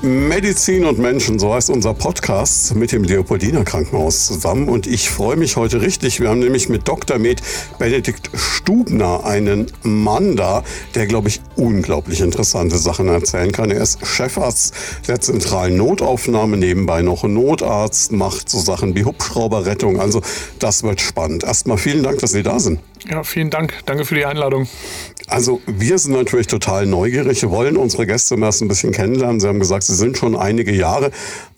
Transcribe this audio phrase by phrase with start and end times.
[0.00, 4.68] Medizin und Menschen, so heißt unser Podcast mit dem Leopoldiner Krankenhaus zusammen.
[4.68, 6.20] Und ich freue mich heute richtig.
[6.20, 7.18] Wir haben nämlich mit Dr.
[7.18, 7.42] Med
[7.80, 10.62] Benedikt Stubner einen Mann da,
[10.94, 13.72] der, glaube ich, unglaublich interessante Sachen erzählen kann.
[13.72, 14.72] Er ist Chefarzt
[15.08, 19.98] der zentralen Notaufnahme, nebenbei noch Notarzt, macht so Sachen wie Hubschrauberrettung.
[19.98, 20.22] Also
[20.60, 21.42] das wird spannend.
[21.42, 22.78] Erstmal vielen Dank, dass Sie da sind.
[23.08, 23.74] Ja, vielen Dank.
[23.86, 24.68] Danke für die Einladung.
[25.28, 29.40] Also wir sind natürlich total neugierig, wir wollen unsere Gäste erst ein bisschen kennenlernen.
[29.40, 31.10] Sie haben gesagt, Sie sind schon einige Jahre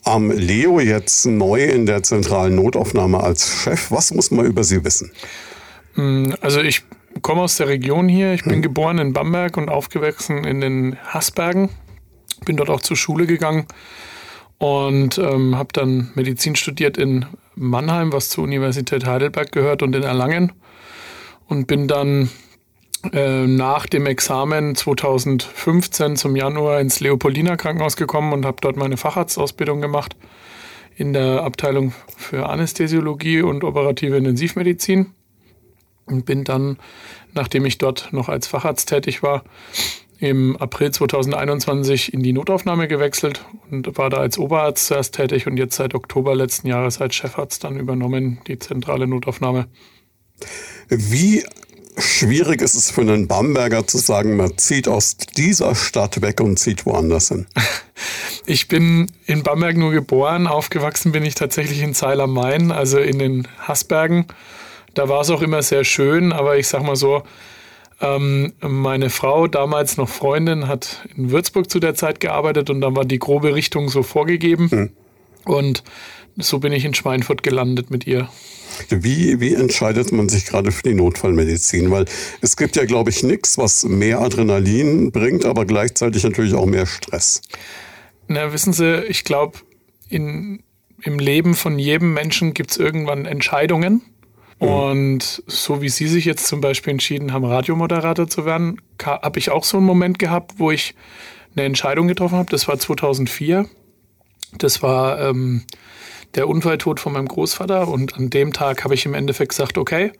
[0.04, 3.90] am Leo, jetzt neu in der zentralen Notaufnahme als Chef.
[3.90, 5.12] Was muss man über Sie wissen?
[5.94, 6.82] Hm, also ich
[7.22, 8.34] komme aus der Region hier.
[8.34, 8.62] Ich bin hm.
[8.62, 11.68] geboren in Bamberg und aufgewachsen in den Haßbergen.
[12.44, 13.66] Bin dort auch zur Schule gegangen
[14.58, 20.02] und ähm, habe dann Medizin studiert in Mannheim, was zur Universität Heidelberg gehört, und in
[20.02, 20.52] Erlangen.
[21.50, 22.30] Und bin dann
[23.12, 28.96] äh, nach dem Examen 2015 zum Januar ins Leopoldiner Krankenhaus gekommen und habe dort meine
[28.96, 30.16] Facharztausbildung gemacht
[30.96, 35.12] in der Abteilung für Anästhesiologie und operative Intensivmedizin
[36.06, 36.78] und bin dann,
[37.32, 39.42] nachdem ich dort noch als Facharzt tätig war,
[40.18, 45.56] im April 2021 in die Notaufnahme gewechselt und war da als Oberarzt zuerst tätig und
[45.56, 49.66] jetzt seit Oktober letzten Jahres als Chefarzt dann übernommen, die zentrale Notaufnahme.
[50.88, 51.44] Wie
[51.98, 56.58] schwierig ist es für einen Bamberger zu sagen, man zieht aus dieser Stadt weg und
[56.58, 57.46] zieht woanders hin?
[58.46, 62.98] Ich bin in Bamberg nur geboren, aufgewachsen bin ich tatsächlich in Zeil am Main, also
[62.98, 64.24] in den Haßbergen.
[64.94, 67.22] Da war es auch immer sehr schön, aber ich sag mal so,
[68.00, 72.96] ähm, meine Frau, damals noch Freundin, hat in Würzburg zu der Zeit gearbeitet und dann
[72.96, 74.70] war die grobe Richtung so vorgegeben.
[74.70, 74.90] Hm.
[75.44, 75.84] Und
[76.36, 78.28] so bin ich in Schweinfurt gelandet mit ihr.
[78.88, 81.90] Wie, wie entscheidet man sich gerade für die Notfallmedizin?
[81.90, 82.06] Weil
[82.40, 86.86] es gibt ja, glaube ich, nichts, was mehr Adrenalin bringt, aber gleichzeitig natürlich auch mehr
[86.86, 87.42] Stress.
[88.28, 89.58] Na, wissen Sie, ich glaube,
[90.08, 90.60] im
[91.04, 94.02] Leben von jedem Menschen gibt es irgendwann Entscheidungen.
[94.60, 94.68] Mhm.
[94.68, 99.50] Und so wie Sie sich jetzt zum Beispiel entschieden haben, Radiomoderator zu werden, habe ich
[99.50, 100.94] auch so einen Moment gehabt, wo ich
[101.54, 102.50] eine Entscheidung getroffen habe.
[102.50, 103.66] Das war 2004.
[104.58, 105.64] Das war ähm,
[106.34, 107.88] der Unfalltod von meinem Großvater.
[107.88, 110.12] Und an dem Tag habe ich im Endeffekt gesagt, okay,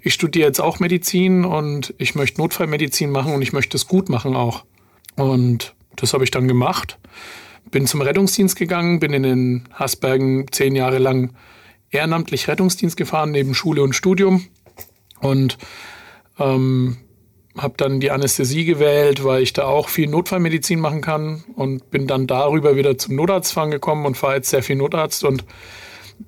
[0.00, 4.08] ich studiere jetzt auch Medizin und ich möchte Notfallmedizin machen und ich möchte es gut
[4.08, 4.64] machen auch.
[5.16, 6.98] Und das habe ich dann gemacht.
[7.70, 11.34] Bin zum Rettungsdienst gegangen, bin in den Hasbergen zehn Jahre lang
[11.90, 14.44] ehrenamtlich Rettungsdienst gefahren, neben Schule und Studium.
[15.20, 15.56] Und
[16.38, 16.98] ähm,
[17.56, 22.06] habe dann die Anästhesie gewählt, weil ich da auch viel Notfallmedizin machen kann und bin
[22.06, 25.44] dann darüber wieder zum Notarztfahren gekommen und fahre jetzt sehr viel Notarzt und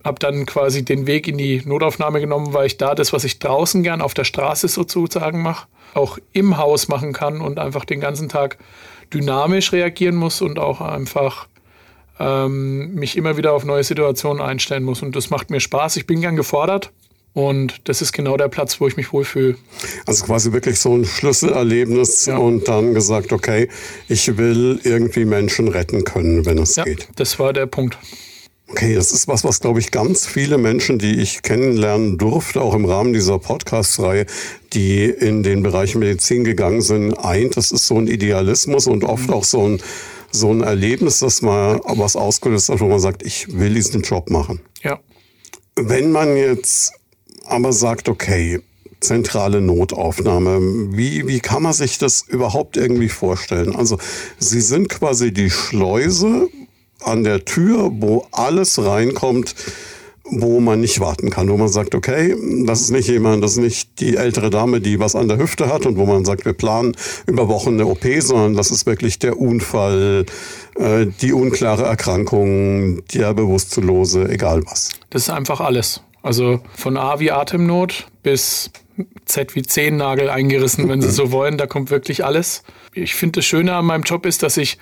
[0.04, 3.38] habe dann quasi den Weg in die Notaufnahme genommen, weil ich da das, was ich
[3.38, 8.00] draußen gern auf der Straße sozusagen mache, auch im Haus machen kann und einfach den
[8.00, 8.58] ganzen Tag
[9.12, 11.48] dynamisch reagieren muss und auch einfach
[12.18, 15.02] ähm, mich immer wieder auf neue Situationen einstellen muss.
[15.02, 15.96] Und das macht mir Spaß.
[15.96, 16.92] Ich bin gern gefordert
[17.36, 19.56] und das ist genau der Platz, wo ich mich wohlfühle.
[20.06, 22.38] Also quasi wirklich so ein Schlüsselerlebnis ja.
[22.38, 23.68] und dann gesagt, okay,
[24.08, 27.08] ich will irgendwie Menschen retten können, wenn es ja, geht.
[27.16, 27.98] Das war der Punkt.
[28.68, 32.72] Okay, das ist was, was glaube ich ganz viele Menschen, die ich kennenlernen durfte, auch
[32.72, 34.24] im Rahmen dieser Podcast-Reihe,
[34.72, 37.58] die in den Bereich Medizin gegangen sind, eint.
[37.58, 39.34] Das ist so ein Idealismus und oft mhm.
[39.34, 39.82] auch so ein,
[40.30, 44.30] so ein Erlebnis, dass man was ausgelöst hat, wo man sagt, ich will diesen Job
[44.30, 44.60] machen.
[44.82, 44.98] Ja.
[45.78, 46.94] Wenn man jetzt
[47.48, 48.60] aber sagt, okay,
[49.00, 50.58] zentrale Notaufnahme.
[50.96, 53.76] Wie, wie kann man sich das überhaupt irgendwie vorstellen?
[53.76, 53.98] Also
[54.38, 56.48] Sie sind quasi die Schleuse
[57.02, 59.54] an der Tür, wo alles reinkommt,
[60.28, 62.34] wo man nicht warten kann, wo man sagt, okay,
[62.64, 65.72] das ist nicht jemand, das ist nicht die ältere Dame, die was an der Hüfte
[65.72, 66.96] hat und wo man sagt, wir planen
[67.26, 70.26] über Wochen eine OP, sondern das ist wirklich der Unfall,
[70.76, 74.90] äh, die unklare Erkrankung, der Bewusstlose, egal was.
[75.10, 76.00] Das ist einfach alles.
[76.26, 78.72] Also von A wie Atemnot bis
[79.26, 81.56] Z wie Zehennagel eingerissen, wenn Sie so wollen.
[81.56, 82.64] Da kommt wirklich alles.
[82.94, 84.78] Ich finde, das Schöne an meinem Job ist, dass ich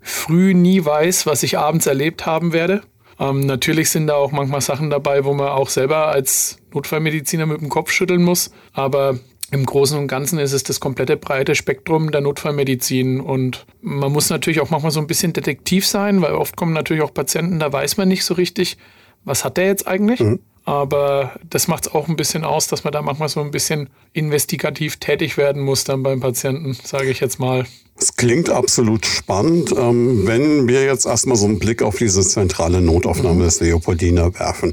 [0.00, 2.80] früh nie weiß, was ich abends erlebt haben werde.
[3.20, 7.60] Ähm, natürlich sind da auch manchmal Sachen dabei, wo man auch selber als Notfallmediziner mit
[7.60, 8.50] dem Kopf schütteln muss.
[8.72, 9.18] Aber
[9.50, 13.20] im Großen und Ganzen ist es das komplette breite Spektrum der Notfallmedizin.
[13.20, 17.02] Und man muss natürlich auch manchmal so ein bisschen detektiv sein, weil oft kommen natürlich
[17.02, 18.78] auch Patienten, da weiß man nicht so richtig,
[19.24, 20.20] was hat der jetzt eigentlich.
[20.20, 20.40] Mhm.
[20.66, 23.88] Aber das macht es auch ein bisschen aus, dass man da manchmal so ein bisschen
[24.12, 27.64] investigativ tätig werden muss dann beim Patienten, sage ich jetzt mal.
[27.98, 29.72] Es klingt absolut spannend.
[29.72, 34.72] Ähm, wenn wir jetzt erstmal so einen Blick auf diese zentrale Notaufnahme des Leopoldina werfen,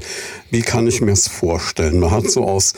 [0.50, 2.00] wie kann ich mir es vorstellen?
[2.00, 2.74] Man hat so aus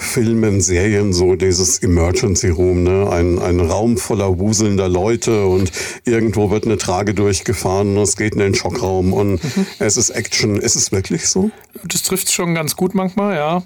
[0.00, 3.08] Filmen, Serien so dieses Emergency Room, ne?
[3.10, 5.70] ein, ein Raum voller wuselnder Leute und
[6.04, 9.66] irgendwo wird eine Trage durchgefahren und es geht in den Schockraum und mhm.
[9.78, 10.56] es ist Action.
[10.56, 11.50] Ist es wirklich so?
[11.84, 13.62] Das trifft schon ganz gut manchmal, ja.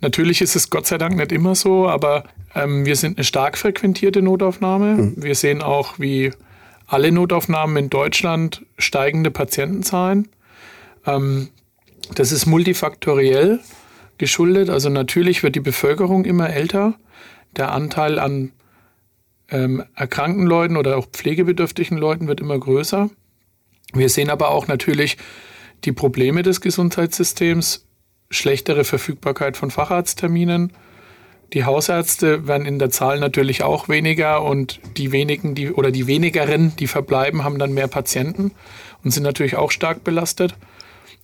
[0.00, 2.24] Natürlich ist es Gott sei Dank nicht immer so, aber
[2.54, 4.94] ähm, wir sind eine stark frequentierte Notaufnahme.
[4.94, 5.14] Mhm.
[5.16, 6.30] Wir sehen auch, wie
[6.86, 10.28] alle Notaufnahmen in Deutschland steigende Patientenzahlen.
[11.06, 11.48] Ähm,
[12.14, 13.60] das ist multifaktoriell
[14.22, 14.70] geschuldet.
[14.70, 16.94] Also natürlich wird die Bevölkerung immer älter.
[17.56, 18.52] Der Anteil an
[19.50, 23.10] ähm, erkrankten Leuten oder auch pflegebedürftigen Leuten wird immer größer.
[23.92, 25.16] Wir sehen aber auch natürlich
[25.82, 27.88] die Probleme des Gesundheitssystems,
[28.30, 30.72] schlechtere Verfügbarkeit von Facharztterminen.
[31.52, 36.06] Die Hausärzte werden in der Zahl natürlich auch weniger und die wenigen, die oder die
[36.06, 38.52] wenigeren, die verbleiben, haben dann mehr Patienten
[39.02, 40.54] und sind natürlich auch stark belastet.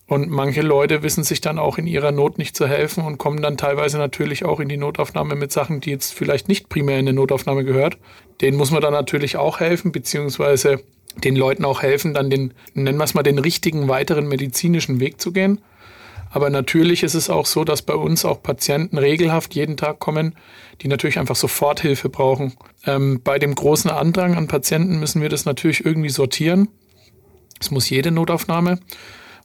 [0.09, 3.43] Und manche Leute wissen sich dann auch in ihrer Not nicht zu helfen und kommen
[3.43, 7.07] dann teilweise natürlich auch in die Notaufnahme mit Sachen, die jetzt vielleicht nicht primär in
[7.07, 7.99] eine Notaufnahme gehört.
[8.41, 10.81] Denen muss man dann natürlich auch helfen, beziehungsweise
[11.23, 15.21] den Leuten auch helfen, dann den, nennen wir es mal, den richtigen weiteren medizinischen Weg
[15.21, 15.61] zu gehen.
[16.31, 20.33] Aber natürlich ist es auch so, dass bei uns auch Patienten regelhaft jeden Tag kommen,
[20.81, 22.53] die natürlich einfach Soforthilfe brauchen.
[22.83, 26.67] Ähm, bei dem großen Andrang an Patienten müssen wir das natürlich irgendwie sortieren.
[27.59, 28.79] Es muss jede Notaufnahme.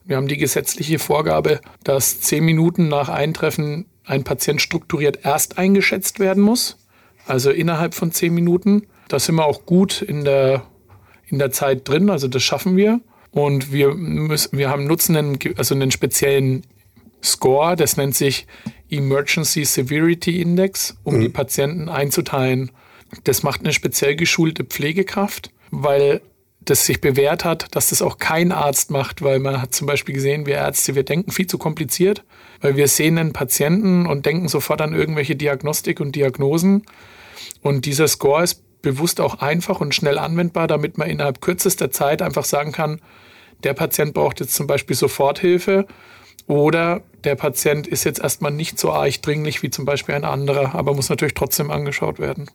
[0.05, 6.19] Wir haben die gesetzliche Vorgabe, dass zehn Minuten nach Eintreffen ein Patient strukturiert erst eingeschätzt
[6.19, 6.77] werden muss,
[7.25, 8.85] also innerhalb von zehn Minuten.
[9.07, 10.67] Da sind wir auch gut in der,
[11.27, 13.01] in der Zeit drin, also das schaffen wir.
[13.31, 16.65] Und wir, müssen, wir haben nutzen einen, also einen speziellen
[17.23, 18.45] Score, das nennt sich
[18.89, 21.21] Emergency Severity Index, um mhm.
[21.21, 22.71] die Patienten einzuteilen.
[23.23, 26.21] Das macht eine speziell geschulte Pflegekraft, weil
[26.65, 30.15] das sich bewährt hat, dass das auch kein Arzt macht, weil man hat zum Beispiel
[30.15, 32.23] gesehen, wir Ärzte, wir denken viel zu kompliziert,
[32.61, 36.83] weil wir sehen einen Patienten und denken sofort an irgendwelche Diagnostik und Diagnosen.
[37.61, 42.21] Und dieser Score ist bewusst auch einfach und schnell anwendbar, damit man innerhalb kürzester Zeit
[42.21, 43.01] einfach sagen kann,
[43.63, 45.87] der Patient braucht jetzt zum Beispiel Soforthilfe
[46.47, 50.75] oder der Patient ist jetzt erstmal nicht so arg dringlich wie zum Beispiel ein anderer,
[50.75, 52.51] aber muss natürlich trotzdem angeschaut werden.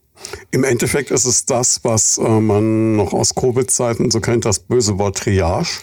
[0.52, 4.98] Im Endeffekt ist es das, was äh, man noch aus Covid-Zeiten so kennt, das böse
[4.98, 5.81] Wort Triage.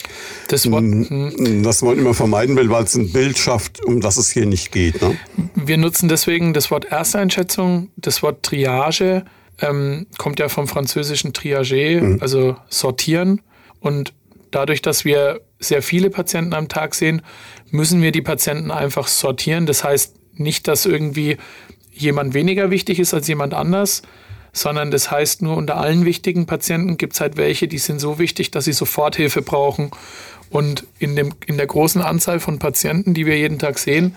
[0.47, 1.63] Das Wort, hm.
[1.63, 4.71] Das man immer vermeiden will, weil es ein Bild schafft, um das es hier nicht
[4.71, 5.01] geht.
[5.01, 5.17] Ne?
[5.55, 9.25] Wir nutzen deswegen das Wort Ersteinschätzung, das Wort Triage
[9.59, 12.17] ähm, kommt ja vom französischen Triager, mhm.
[12.21, 13.41] also sortieren.
[13.81, 14.13] Und
[14.51, 17.21] dadurch, dass wir sehr viele Patienten am Tag sehen,
[17.71, 19.65] müssen wir die Patienten einfach sortieren.
[19.65, 21.37] Das heißt nicht, dass irgendwie
[21.91, 24.03] jemand weniger wichtig ist als jemand anders,
[24.53, 28.19] sondern das heißt nur, unter allen wichtigen Patienten gibt es halt welche, die sind so
[28.19, 29.91] wichtig, dass sie Soforthilfe brauchen.
[30.49, 34.15] Und in, dem, in der großen Anzahl von Patienten, die wir jeden Tag sehen,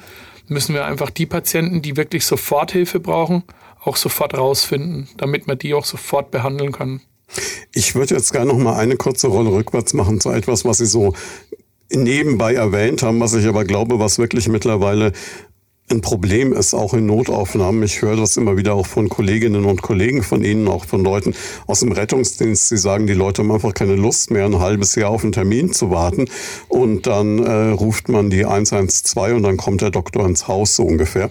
[0.49, 3.45] müssen wir einfach die Patienten, die wirklich Soforthilfe brauchen,
[3.83, 7.01] auch sofort rausfinden, damit man die auch sofort behandeln kann.
[7.73, 10.87] Ich würde jetzt gerne noch mal eine kurze Rolle rückwärts machen zu etwas, was Sie
[10.87, 11.15] so
[11.93, 15.13] nebenbei erwähnt haben, was ich aber glaube, was wirklich mittlerweile
[15.91, 17.83] ein Problem ist, auch in Notaufnahmen.
[17.83, 21.35] Ich höre das immer wieder auch von Kolleginnen und Kollegen von Ihnen, auch von Leuten
[21.67, 22.69] aus dem Rettungsdienst.
[22.69, 25.73] Sie sagen, die Leute haben einfach keine Lust mehr, ein halbes Jahr auf einen Termin
[25.73, 26.27] zu warten.
[26.69, 30.85] Und dann äh, ruft man die 112 und dann kommt der Doktor ins Haus, so
[30.85, 31.31] ungefähr.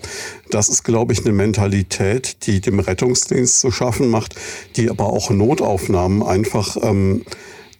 [0.49, 4.35] Das ist, glaube ich, eine Mentalität, die dem Rettungsdienst zu schaffen macht,
[4.75, 7.23] die aber auch Notaufnahmen einfach ähm,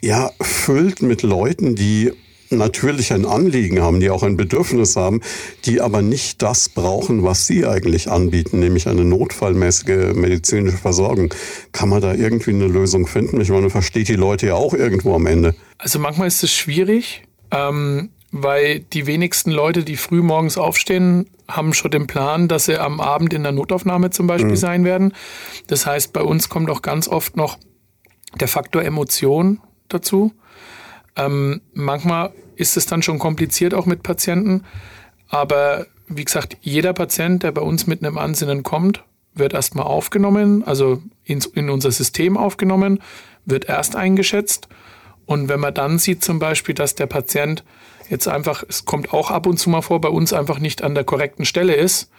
[0.02, 2.14] ja, füllt mit Leuten, die
[2.50, 5.22] natürlich ein Anliegen haben, die auch ein Bedürfnis haben,
[5.66, 11.34] die aber nicht das brauchen, was sie eigentlich anbieten, nämlich eine notfallmäßige medizinische Versorgung.
[11.72, 13.40] Kann man da irgendwie eine Lösung finden?
[13.42, 15.56] Ich meine, versteht die Leute ja auch irgendwo am Ende.
[15.78, 21.74] Also manchmal ist es schwierig, ähm, weil die wenigsten Leute, die früh morgens aufstehen, haben
[21.74, 24.56] schon den Plan, dass sie am Abend in der Notaufnahme zum Beispiel mhm.
[24.56, 25.14] sein werden.
[25.68, 27.58] Das heißt, bei uns kommt auch ganz oft noch
[28.40, 30.32] der Faktor Emotion dazu.
[31.20, 34.64] Ähm, manchmal ist es dann schon kompliziert auch mit Patienten.
[35.28, 40.64] Aber wie gesagt, jeder Patient, der bei uns mit einem Ansinnen kommt, wird erstmal aufgenommen,
[40.64, 43.00] also in, in unser System aufgenommen,
[43.46, 44.68] wird erst eingeschätzt.
[45.26, 47.64] Und wenn man dann sieht zum Beispiel, dass der Patient
[48.10, 50.96] jetzt einfach, es kommt auch ab und zu mal vor, bei uns einfach nicht an
[50.96, 52.10] der korrekten Stelle ist,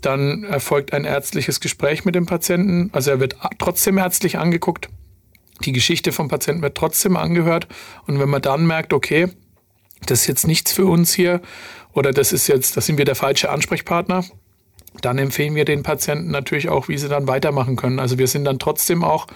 [0.00, 2.90] dann erfolgt ein ärztliches Gespräch mit dem Patienten.
[2.92, 4.88] Also er wird trotzdem ärztlich angeguckt.
[5.64, 7.68] Die Geschichte vom Patienten wird trotzdem angehört.
[8.06, 9.28] Und wenn man dann merkt, okay,
[10.06, 11.40] das ist jetzt nichts für uns hier
[11.92, 14.24] oder das ist jetzt, das sind wir der falsche Ansprechpartner,
[15.02, 17.98] dann empfehlen wir den Patienten natürlich auch, wie sie dann weitermachen können.
[17.98, 19.26] Also wir sind dann trotzdem auch,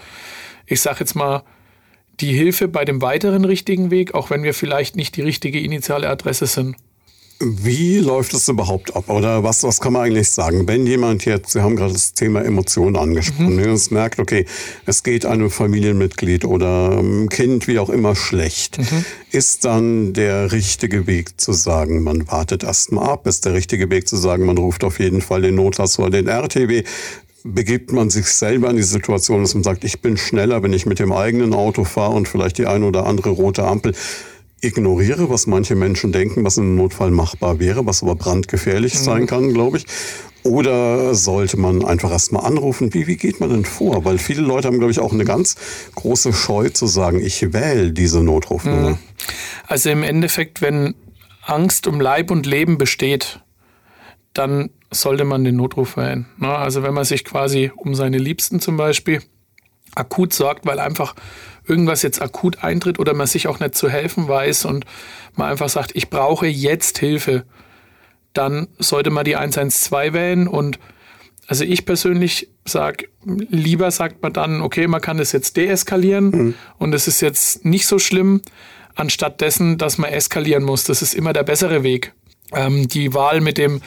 [0.66, 1.42] ich sage jetzt mal,
[2.20, 6.08] die Hilfe bei dem weiteren richtigen Weg, auch wenn wir vielleicht nicht die richtige initiale
[6.08, 6.76] Adresse sind.
[7.40, 9.10] Wie läuft es überhaupt ab?
[9.10, 10.68] Oder was, was kann man eigentlich sagen?
[10.68, 13.60] Wenn jemand jetzt, Sie haben gerade das Thema Emotionen angesprochen, mhm.
[13.60, 14.46] wenn man merkt, okay,
[14.86, 19.04] es geht einem Familienmitglied oder einem Kind, wie auch immer, schlecht, mhm.
[19.32, 23.26] ist dann der richtige Weg zu sagen, man wartet erst mal ab?
[23.26, 26.28] Ist der richtige Weg zu sagen, man ruft auf jeden Fall den Notarzt oder den
[26.28, 26.84] RTW?
[27.46, 30.86] begibt man sich selber in die Situation, dass man sagt, ich bin schneller, wenn ich
[30.86, 33.94] mit dem eigenen Auto fahre und vielleicht die eine oder andere rote Ampel
[34.64, 38.98] ignoriere, was manche Menschen denken, was im Notfall machbar wäre, was aber brandgefährlich mhm.
[38.98, 39.86] sein kann, glaube ich.
[40.44, 42.92] Oder sollte man einfach erstmal anrufen?
[42.92, 44.04] Wie, wie geht man denn vor?
[44.04, 45.56] Weil viele Leute haben, glaube ich, auch eine ganz
[45.94, 48.90] große Scheu zu sagen, ich wähle diese Notrufnummer.
[48.90, 48.98] Mhm.
[49.66, 50.94] Also im Endeffekt, wenn
[51.42, 53.40] Angst um Leib und Leben besteht,
[54.34, 56.26] dann sollte man den Notruf wählen.
[56.36, 56.48] Ne?
[56.48, 59.22] Also wenn man sich quasi um seine Liebsten zum Beispiel
[59.94, 61.14] akut sorgt, weil einfach
[61.66, 64.84] irgendwas jetzt akut eintritt oder man sich auch nicht zu helfen weiß und
[65.34, 67.44] man einfach sagt, ich brauche jetzt Hilfe,
[68.32, 70.78] dann sollte man die 112 wählen und
[71.46, 76.54] also ich persönlich sage, lieber sagt man dann, okay, man kann das jetzt deeskalieren mhm.
[76.78, 78.40] und es ist jetzt nicht so schlimm,
[78.94, 80.84] anstatt dessen, dass man eskalieren muss.
[80.84, 82.12] Das ist immer der bessere Weg.
[82.52, 83.80] Ähm, die Wahl mit dem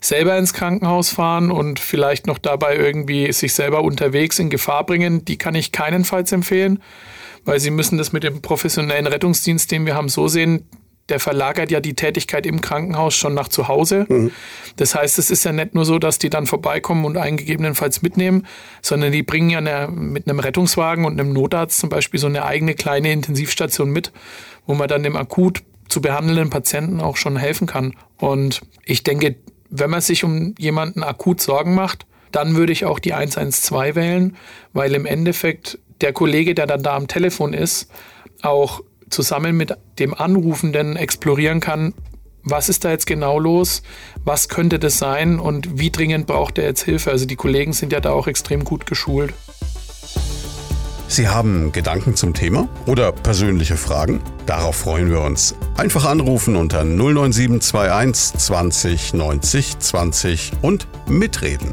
[0.00, 5.24] selber ins Krankenhaus fahren und vielleicht noch dabei irgendwie sich selber unterwegs in Gefahr bringen,
[5.24, 6.82] die kann ich keinenfalls empfehlen,
[7.44, 10.66] weil sie müssen das mit dem professionellen Rettungsdienst, den wir haben, so sehen,
[11.10, 14.06] der verlagert ja die Tätigkeit im Krankenhaus schon nach zu Hause.
[14.08, 14.30] Mhm.
[14.76, 18.00] Das heißt, es ist ja nicht nur so, dass die dann vorbeikommen und einen gegebenenfalls
[18.00, 18.46] mitnehmen,
[18.80, 22.44] sondern die bringen ja eine, mit einem Rettungswagen und einem Notarzt zum Beispiel so eine
[22.44, 24.12] eigene kleine Intensivstation mit,
[24.66, 27.94] wo man dann dem akut zu behandelnden Patienten auch schon helfen kann.
[28.18, 29.34] Und ich denke,
[29.70, 34.36] wenn man sich um jemanden akut Sorgen macht, dann würde ich auch die 112 wählen,
[34.72, 37.90] weil im Endeffekt der Kollege, der dann da am Telefon ist,
[38.42, 41.94] auch zusammen mit dem Anrufenden explorieren kann,
[42.42, 43.82] was ist da jetzt genau los,
[44.24, 47.10] was könnte das sein und wie dringend braucht er jetzt Hilfe.
[47.10, 49.34] Also die Kollegen sind ja da auch extrem gut geschult.
[51.10, 54.20] Sie haben Gedanken zum Thema oder persönliche Fragen?
[54.46, 55.56] Darauf freuen wir uns.
[55.76, 61.72] Einfach anrufen unter 09721 20 90 20 und mitreden.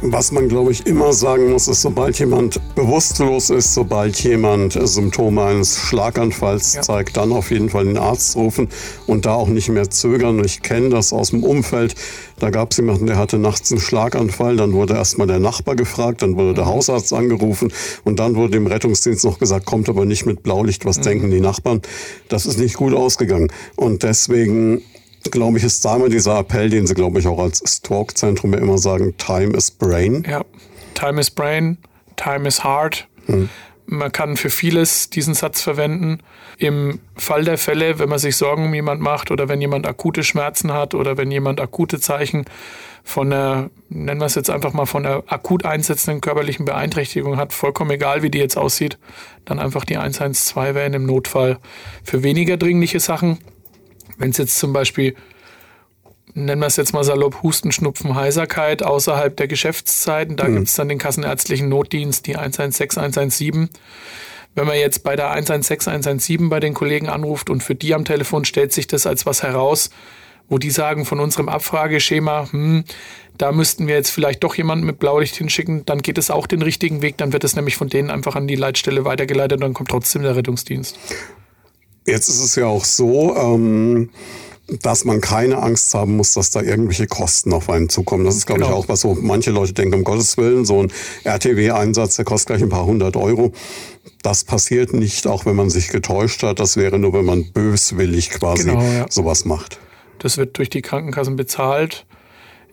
[0.00, 5.42] Was man, glaube ich, immer sagen muss, ist, sobald jemand bewusstlos ist, sobald jemand Symptome
[5.42, 6.82] eines Schlaganfalls ja.
[6.82, 8.68] zeigt, dann auf jeden Fall den Arzt rufen
[9.06, 10.42] und da auch nicht mehr zögern.
[10.44, 11.96] Ich kenne das aus dem Umfeld.
[12.38, 14.56] Da gab es jemanden, der hatte nachts einen Schlaganfall.
[14.56, 16.70] Dann wurde erstmal der Nachbar gefragt, dann wurde der mhm.
[16.70, 17.72] Hausarzt angerufen
[18.04, 21.02] und dann wurde dem Rettungsdienst noch gesagt, kommt aber nicht mit Blaulicht, was mhm.
[21.02, 21.82] denken die Nachbarn?
[22.28, 23.50] Das ist nicht gut ausgegangen.
[23.76, 24.82] Und deswegen
[25.30, 28.78] glaube ich, ist da immer dieser Appell, den sie, glaube ich, auch als Stalk-Zentrum immer
[28.78, 30.24] sagen, Time is Brain.
[30.28, 30.44] Ja,
[30.94, 31.78] Time is Brain,
[32.16, 33.08] Time is Heart.
[33.26, 33.48] Hm.
[33.90, 36.18] Man kann für vieles diesen Satz verwenden.
[36.58, 40.22] Im Fall der Fälle, wenn man sich Sorgen um jemand macht oder wenn jemand akute
[40.22, 42.44] Schmerzen hat oder wenn jemand akute Zeichen
[43.02, 47.54] von einer, nennen wir es jetzt einfach mal, von einer akut einsetzenden körperlichen Beeinträchtigung hat,
[47.54, 48.98] vollkommen egal, wie die jetzt aussieht,
[49.46, 51.58] dann einfach die 112 wählen im Notfall.
[52.04, 53.38] Für weniger dringliche Sachen
[54.18, 55.14] wenn es jetzt zum Beispiel,
[56.34, 60.56] nennen wir es jetzt mal salopp, Husten, Schnupfen, Heiserkeit außerhalb der Geschäftszeiten, da mhm.
[60.56, 63.68] gibt es dann den kassenärztlichen Notdienst, die 116, 117.
[64.54, 68.04] Wenn man jetzt bei der 116, 117 bei den Kollegen anruft und für die am
[68.04, 69.90] Telefon stellt sich das als was heraus,
[70.48, 72.84] wo die sagen von unserem Abfrageschema, hm,
[73.36, 76.62] da müssten wir jetzt vielleicht doch jemanden mit Blaulicht hinschicken, dann geht es auch den
[76.62, 79.74] richtigen Weg, dann wird es nämlich von denen einfach an die Leitstelle weitergeleitet und dann
[79.74, 80.98] kommt trotzdem der Rettungsdienst.
[82.06, 84.10] Jetzt ist es ja auch so, ähm,
[84.82, 88.24] dass man keine Angst haben muss, dass da irgendwelche Kosten auf einen zukommen.
[88.24, 88.72] Das ist, glaube genau.
[88.72, 90.92] ich, auch was so manche Leute denken, um Gottes Willen, so ein
[91.24, 93.52] RTW-Einsatz, der kostet gleich ein paar hundert Euro.
[94.22, 96.60] Das passiert nicht, auch wenn man sich getäuscht hat.
[96.60, 99.06] Das wäre nur, wenn man böswillig quasi genau, ja.
[99.08, 99.78] sowas macht.
[100.18, 102.04] Das wird durch die Krankenkassen bezahlt.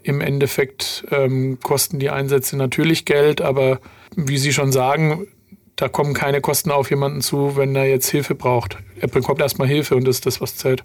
[0.03, 3.79] Im Endeffekt ähm, kosten die Einsätze natürlich Geld, aber
[4.15, 5.27] wie Sie schon sagen,
[5.75, 8.77] da kommen keine Kosten auf jemanden zu, wenn er jetzt Hilfe braucht.
[8.99, 10.83] Er bekommt erstmal Hilfe und das ist das, was zählt.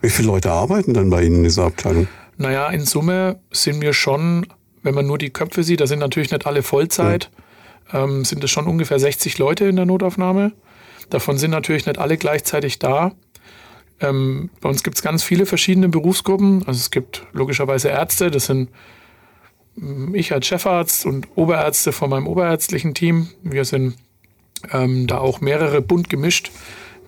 [0.00, 2.08] Wie viele Leute arbeiten denn bei Ihnen in dieser Abteilung?
[2.38, 4.46] Naja, in Summe sind wir schon,
[4.82, 7.30] wenn man nur die Köpfe sieht, da sind natürlich nicht alle Vollzeit,
[7.92, 8.04] ja.
[8.04, 10.52] ähm, sind es schon ungefähr 60 Leute in der Notaufnahme.
[11.10, 13.12] Davon sind natürlich nicht alle gleichzeitig da.
[14.00, 16.64] Ähm, bei uns gibt es ganz viele verschiedene Berufsgruppen.
[16.66, 18.70] Also es gibt logischerweise Ärzte, das sind
[19.76, 23.28] mm, ich als Chefarzt und Oberärzte von meinem oberärztlichen Team.
[23.44, 23.94] Wir sind
[24.72, 26.50] ähm, da auch mehrere bunt gemischt.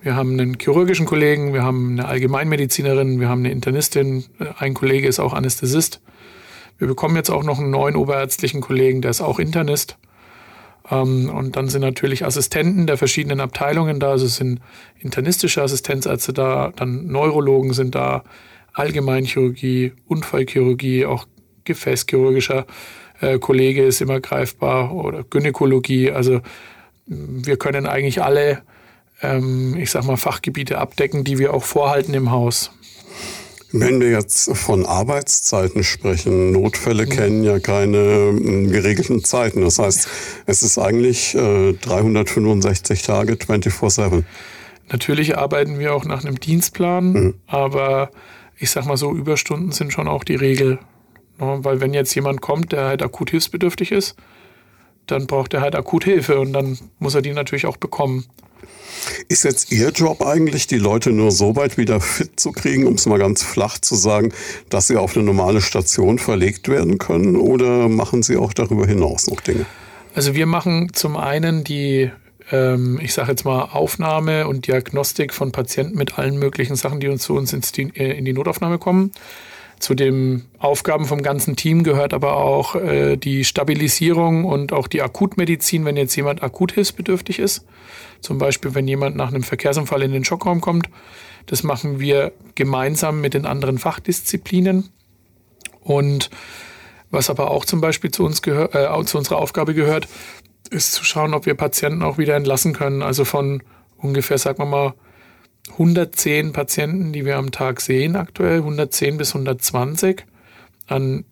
[0.01, 4.25] Wir haben einen chirurgischen Kollegen, wir haben eine Allgemeinmedizinerin, wir haben eine Internistin,
[4.57, 6.01] ein Kollege ist auch Anästhesist.
[6.77, 9.97] Wir bekommen jetzt auch noch einen neuen oberärztlichen Kollegen, der ist auch Internist.
[10.91, 14.11] Ähm, und dann sind natürlich Assistenten der verschiedenen Abteilungen da.
[14.11, 14.59] Also es sind
[14.99, 18.23] internistische Assistenzärzte da, dann Neurologen sind da,
[18.73, 21.25] Allgemeinchirurgie, Unfallchirurgie, auch
[21.63, 22.65] gefäßchirurgischer
[23.21, 26.11] äh, Kollege ist immer greifbar oder Gynäkologie.
[26.11, 26.41] Also
[27.05, 28.61] wir können eigentlich alle,
[29.21, 32.71] ähm, ich sag mal, Fachgebiete abdecken, die wir auch vorhalten im Haus.
[33.71, 37.09] Wenn wir jetzt von Arbeitszeiten sprechen, Notfälle mhm.
[37.09, 39.61] kennen ja keine äh, geregelten Zeiten.
[39.61, 40.07] Das heißt,
[40.45, 44.23] es ist eigentlich äh, 365 Tage 24-7.
[44.91, 47.33] Natürlich arbeiten wir auch nach einem Dienstplan, mhm.
[47.47, 48.11] aber
[48.57, 50.79] ich sag mal so, Überstunden sind schon auch die Regel.
[51.39, 51.59] Ne?
[51.61, 54.15] Weil wenn jetzt jemand kommt, der halt akut hilfsbedürftig ist,
[55.07, 58.25] dann braucht er halt akut Hilfe und dann muss er die natürlich auch bekommen.
[59.27, 62.93] Ist jetzt Ihr Job eigentlich, die Leute nur so weit wieder fit zu kriegen, um
[62.93, 64.33] es mal ganz flach zu sagen,
[64.69, 67.35] dass sie auf eine normale Station verlegt werden können?
[67.35, 69.65] Oder machen Sie auch darüber hinaus noch Dinge?
[70.13, 72.09] Also wir machen zum einen die,
[72.51, 77.09] ähm, ich sage jetzt mal, Aufnahme und Diagnostik von Patienten mit allen möglichen Sachen, die
[77.09, 79.11] uns zu uns ins, äh, in die Notaufnahme kommen.
[79.85, 85.03] Zu den Aufgaben vom ganzen Team gehört aber auch äh, die Stabilisierung und auch die
[85.03, 87.67] Akutmedizin, wenn jetzt jemand akut hilfsbedürftig ist.
[88.19, 90.89] Zum Beispiel, wenn jemand nach einem Verkehrsunfall in den Schockraum kommt.
[91.45, 94.89] Das machen wir gemeinsam mit den anderen Fachdisziplinen.
[95.81, 96.31] Und
[97.11, 100.07] was aber auch zum Beispiel zu, uns gehör, äh, zu unserer Aufgabe gehört,
[100.71, 103.03] ist zu schauen, ob wir Patienten auch wieder entlassen können.
[103.03, 103.61] Also von
[103.97, 104.93] ungefähr, sagen wir mal,
[105.71, 110.25] 110 Patienten, die wir am Tag sehen aktuell, 110 bis 120.
[110.87, 111.25] An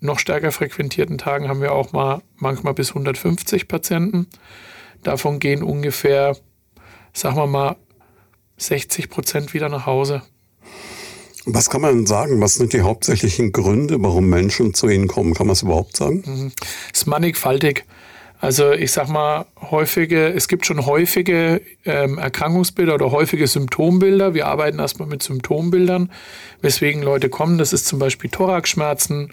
[0.00, 4.28] noch stärker frequentierten Tagen haben wir auch mal manchmal bis 150 Patienten.
[5.02, 6.36] Davon gehen ungefähr,
[7.12, 7.76] sagen wir mal,
[8.58, 10.22] 60 Prozent wieder nach Hause.
[11.46, 12.40] Was kann man sagen?
[12.40, 15.34] Was sind die hauptsächlichen Gründe, warum Menschen zu Ihnen kommen?
[15.34, 16.22] Kann man es überhaupt sagen?
[16.26, 16.52] Mhm.
[16.92, 17.86] Es ist mannigfaltig.
[18.40, 24.32] Also ich sag mal, häufige, es gibt schon häufige ähm, Erkrankungsbilder oder häufige Symptombilder.
[24.32, 26.12] Wir arbeiten erstmal mit Symptombildern,
[26.60, 27.58] weswegen Leute kommen.
[27.58, 29.32] Das ist zum Beispiel Thoraxschmerzen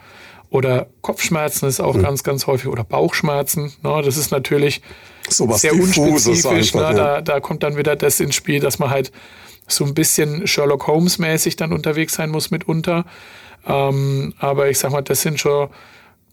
[0.49, 2.01] oder Kopfschmerzen ist auch mhm.
[2.01, 3.73] ganz, ganz häufig oder Bauchschmerzen.
[3.83, 4.01] Ne?
[4.03, 4.81] Das ist natürlich
[5.29, 6.73] so sehr unspezifisch.
[6.73, 6.95] Einfach, ne?
[6.95, 9.11] da, da kommt dann wieder das ins Spiel, dass man halt
[9.67, 13.05] so ein bisschen Sherlock Holmes mäßig dann unterwegs sein muss mitunter.
[13.67, 15.69] Ähm, aber ich sag mal, das sind schon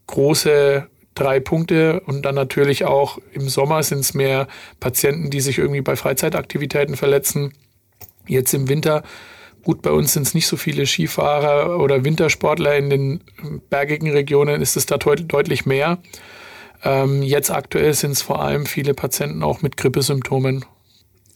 [0.06, 4.48] große drei Punkte und dann natürlich auch im Sommer sind es mehr
[4.80, 7.52] Patienten, die sich irgendwie bei Freizeitaktivitäten verletzen.
[8.26, 9.02] Jetzt im Winter,
[9.62, 13.20] gut, bei uns sind es nicht so viele Skifahrer oder Wintersportler in den
[13.68, 15.98] bergigen Regionen ist es da deut deutlich mehr.
[16.84, 20.64] Ähm, jetzt aktuell sind es vor allem viele Patienten auch mit Grippesymptomen.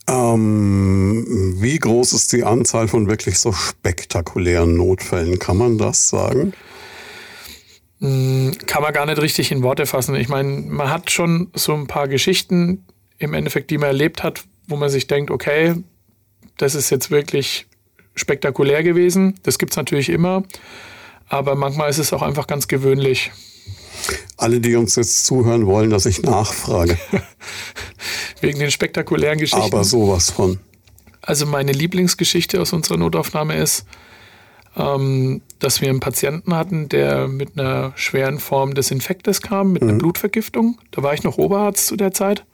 [0.08, 5.38] Ähm, wie groß ist die Anzahl von wirklich so spektakulären Notfällen?
[5.38, 6.40] Kann man das sagen?
[6.40, 6.52] Hm,
[8.00, 10.14] kann man gar nicht richtig in Worte fassen.
[10.16, 12.84] Ich meine, man hat schon so ein paar Geschichten
[13.18, 15.74] im Endeffekt, die man erlebt hat, wo man sich denkt, okay,
[16.58, 17.66] das ist jetzt wirklich
[18.14, 19.34] spektakulär gewesen.
[19.42, 20.42] Das gibt es natürlich immer.
[21.28, 23.32] Aber manchmal ist es auch einfach ganz gewöhnlich.
[24.36, 26.98] Alle, die uns jetzt zuhören, wollen, dass ich nachfrage.
[28.40, 29.64] Wegen den spektakulären Geschichten.
[29.64, 30.58] Aber sowas von.
[31.22, 33.86] Also meine Lieblingsgeschichte aus unserer Notaufnahme ist,
[34.76, 39.82] ähm, dass wir einen Patienten hatten, der mit einer schweren Form des Infektes kam, mit
[39.82, 39.88] mhm.
[39.88, 40.78] einer Blutvergiftung.
[40.90, 42.44] Da war ich noch Oberarzt zu der Zeit.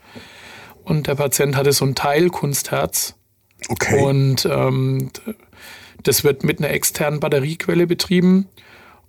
[0.84, 3.16] Und der Patient hatte so ein Teilkunstherz.
[3.68, 4.02] Okay.
[4.02, 5.10] Und ähm,
[6.02, 8.48] das wird mit einer externen Batteriequelle betrieben.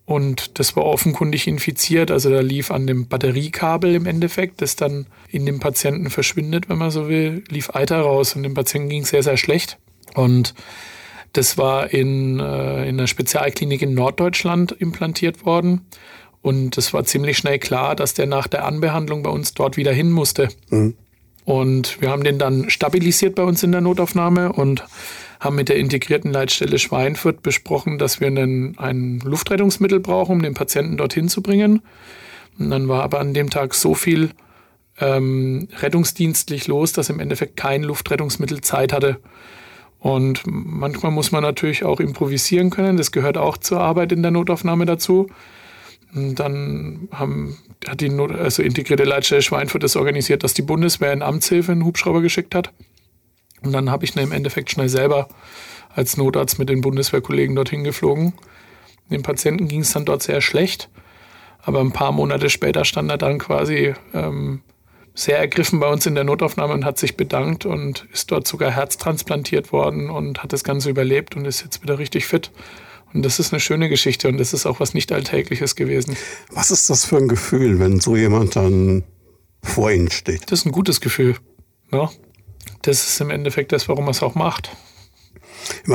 [0.06, 2.12] Und das war offenkundig infiziert.
[2.12, 6.78] Also da lief an dem Batteriekabel im Endeffekt, das dann in dem Patienten verschwindet, wenn
[6.78, 8.36] man so will, lief Eiter raus.
[8.36, 9.78] Und dem Patienten ging es sehr, sehr schlecht.
[10.14, 10.54] Und
[11.34, 15.82] das war in, äh, in einer Spezialklinik in Norddeutschland implantiert worden.
[16.42, 19.94] Und es war ziemlich schnell klar, dass der nach der Anbehandlung bei uns dort wieder
[19.94, 20.50] hin musste.
[20.70, 20.96] Mhm.
[21.46, 24.84] Und wir haben den dann stabilisiert bei uns in der Notaufnahme und
[25.40, 30.54] haben mit der integrierten Leitstelle Schweinfurt besprochen, dass wir einen, ein Luftrettungsmittel brauchen, um den
[30.54, 31.82] Patienten dorthin zu bringen.
[32.58, 34.30] Und dann war aber an dem Tag so viel
[35.00, 39.20] ähm, rettungsdienstlich los, dass im Endeffekt kein Luftrettungsmittel Zeit hatte.
[40.04, 42.98] Und manchmal muss man natürlich auch improvisieren können.
[42.98, 45.28] Das gehört auch zur Arbeit in der Notaufnahme dazu.
[46.14, 51.14] Und dann haben, hat die Not, also integrierte Leitstelle Schweinfurt das organisiert, dass die Bundeswehr
[51.14, 52.74] in Amtshilfe einen Hubschrauber geschickt hat.
[53.62, 55.30] Und dann habe ich im Endeffekt schnell selber
[55.96, 58.34] als Notarzt mit den Bundeswehrkollegen dorthin geflogen.
[59.10, 60.90] Dem Patienten ging es dann dort sehr schlecht.
[61.62, 64.64] Aber ein paar Monate später stand er dann quasi ähm,
[65.16, 68.72] sehr ergriffen bei uns in der Notaufnahme und hat sich bedankt und ist dort sogar
[68.72, 72.52] herztransplantiert worden und hat das Ganze überlebt und ist jetzt wieder richtig fit.
[73.14, 76.18] Und das ist eine schöne Geschichte und das ist auch was nicht Alltägliches gewesen.
[76.52, 79.04] Was ist das für ein Gefühl, wenn so jemand dann
[79.62, 80.52] vor Ihnen steht?
[80.52, 81.36] Das ist ein gutes Gefühl.
[81.92, 82.10] Ja?
[82.82, 84.72] Das ist im Endeffekt das, warum er es auch macht.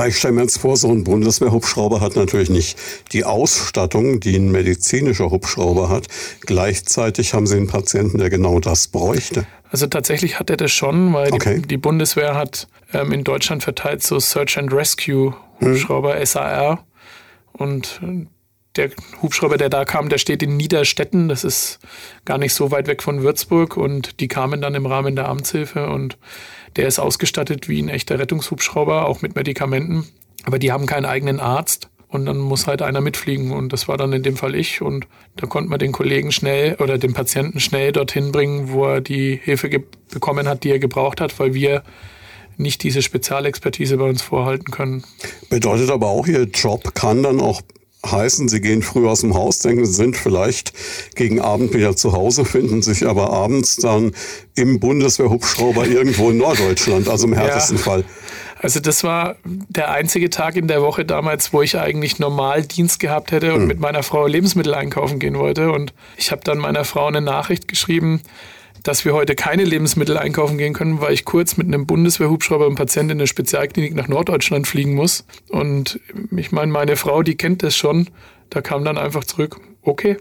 [0.07, 2.78] Ich stelle mir jetzt vor, so ein Bundeswehrhubschrauber hat natürlich nicht
[3.12, 6.07] die Ausstattung, die ein medizinischer Hubschrauber hat.
[6.40, 9.46] Gleichzeitig haben Sie einen Patienten, der genau das bräuchte.
[9.70, 11.61] Also tatsächlich hat er das schon, weil okay.
[11.61, 16.26] die, die, Bundeswehr hat ähm, in Deutschland verteilt so Search and Rescue Hubschrauber hm.
[16.26, 16.85] SAR.
[17.52, 18.00] Und
[18.76, 21.28] der Hubschrauber, der da kam, der steht in Niederstetten.
[21.28, 21.81] Das ist
[22.24, 23.76] gar nicht so weit weg von Würzburg.
[23.76, 25.88] Und die kamen dann im Rahmen der Amtshilfe.
[25.88, 26.16] Und
[26.76, 30.07] der ist ausgestattet wie ein echter Rettungshubschrauber, auch mit Medikamenten.
[30.44, 31.88] Aber die haben keinen eigenen Arzt.
[32.11, 33.52] Und dann muss halt einer mitfliegen.
[33.52, 34.81] Und das war dann in dem Fall ich.
[34.81, 39.00] Und da konnte man den Kollegen schnell oder den Patienten schnell dorthin bringen, wo er
[39.02, 39.68] die Hilfe
[40.11, 41.83] bekommen hat, die er gebraucht hat, weil wir
[42.57, 45.04] nicht diese Spezialexpertise bei uns vorhalten können.
[45.50, 47.61] Bedeutet aber auch, Ihr Job kann dann auch
[48.06, 50.72] heißen, Sie gehen früh aus dem Haus, denken, Sie sind vielleicht
[51.14, 54.12] gegen Abend wieder zu Hause, finden sich aber abends dann
[54.54, 57.82] im Bundeswehrhubschrauber irgendwo in Norddeutschland, also im härtesten ja.
[57.82, 58.04] Fall.
[58.61, 62.98] Also das war der einzige Tag in der Woche damals, wo ich eigentlich normal Dienst
[62.98, 63.66] gehabt hätte und mhm.
[63.68, 65.70] mit meiner Frau Lebensmittel einkaufen gehen wollte.
[65.70, 68.20] Und ich habe dann meiner Frau eine Nachricht geschrieben,
[68.83, 72.75] dass wir heute keine Lebensmittel einkaufen gehen können, weil ich kurz mit einem Bundeswehrhubschrauber und
[72.75, 75.25] Patienten in eine Spezialklinik nach Norddeutschland fliegen muss.
[75.49, 76.01] Und
[76.37, 78.09] ich meine, meine Frau, die kennt das schon.
[78.51, 80.17] Da kam dann einfach zurück, okay.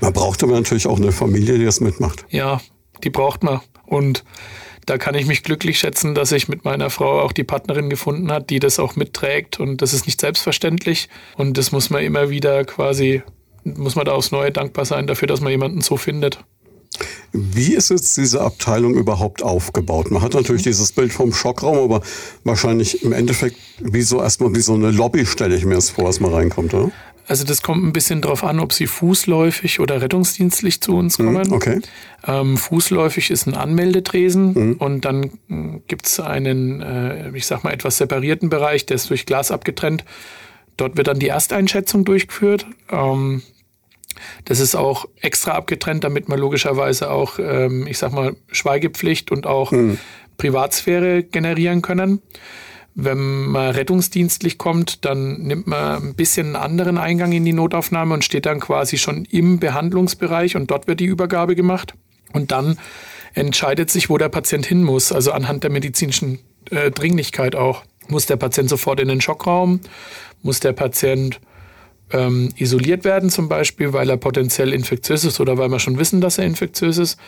[0.00, 2.24] Man braucht aber natürlich auch eine Familie, die das mitmacht.
[2.30, 2.60] Ja,
[3.04, 3.60] die braucht man.
[3.86, 4.24] Und
[4.86, 8.32] da kann ich mich glücklich schätzen, dass ich mit meiner Frau auch die Partnerin gefunden
[8.32, 9.60] hat, die das auch mitträgt.
[9.60, 11.08] Und das ist nicht selbstverständlich.
[11.36, 13.22] Und das muss man immer wieder quasi,
[13.64, 16.44] muss man da aufs Neue dankbar sein dafür, dass man jemanden so findet.
[17.32, 20.10] Wie ist jetzt diese Abteilung überhaupt aufgebaut?
[20.10, 22.02] Man hat natürlich dieses Bild vom Schockraum, aber
[22.44, 26.04] wahrscheinlich im Endeffekt wie so erstmal wie so eine Lobby stelle ich mir das vor,
[26.04, 26.90] dass man reinkommt, oder?
[27.28, 31.26] Also das kommt ein bisschen drauf an, ob Sie fußläufig oder rettungsdienstlich zu uns mhm,
[31.26, 31.52] kommen.
[31.52, 31.80] Okay.
[32.26, 34.72] Ähm, fußläufig ist ein Anmeldetresen mhm.
[34.78, 39.10] und dann äh, gibt es einen, äh, ich sag mal, etwas separierten Bereich, der ist
[39.10, 40.04] durch Glas abgetrennt.
[40.76, 42.66] Dort wird dann die Ersteinschätzung durchgeführt.
[42.90, 43.42] Ähm,
[44.44, 49.46] das ist auch extra abgetrennt, damit man logischerweise auch, ähm, ich sag mal, Schweigepflicht und
[49.46, 49.98] auch mhm.
[50.36, 52.22] Privatsphäre generieren können.
[52.94, 58.14] Wenn man rettungsdienstlich kommt, dann nimmt man ein bisschen einen anderen Eingang in die Notaufnahme
[58.14, 61.94] und steht dann quasi schon im Behandlungsbereich und dort wird die Übergabe gemacht.
[62.32, 62.78] Und dann
[63.34, 67.84] entscheidet sich, wo der Patient hin muss, also anhand der medizinischen äh, Dringlichkeit auch.
[68.08, 69.80] Muss der Patient sofort in den Schockraum?
[70.42, 71.40] Muss der Patient
[72.12, 76.20] ähm, isoliert werden, zum Beispiel, weil er potenziell infektiös ist oder weil wir schon wissen,
[76.20, 77.18] dass er infektiös ist.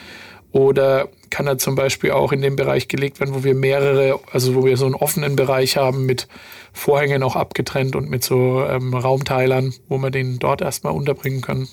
[0.53, 4.55] Oder kann er zum Beispiel auch in den Bereich gelegt werden, wo wir mehrere, also
[4.55, 6.29] wo wir so einen offenen Bereich haben mit
[6.75, 11.68] Vorhängen auch abgetrennt und mit so ähm, Raumteilern, wo wir den dort erstmal unterbringen können.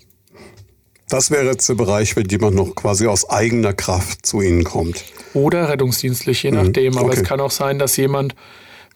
[1.09, 5.03] Das wäre jetzt der Bereich, wenn jemand noch quasi aus eigener Kraft zu Ihnen kommt.
[5.33, 6.57] Oder rettungsdienstlich, je mhm.
[6.57, 6.97] nachdem.
[6.97, 7.17] Aber okay.
[7.17, 8.35] es kann auch sein, dass jemand,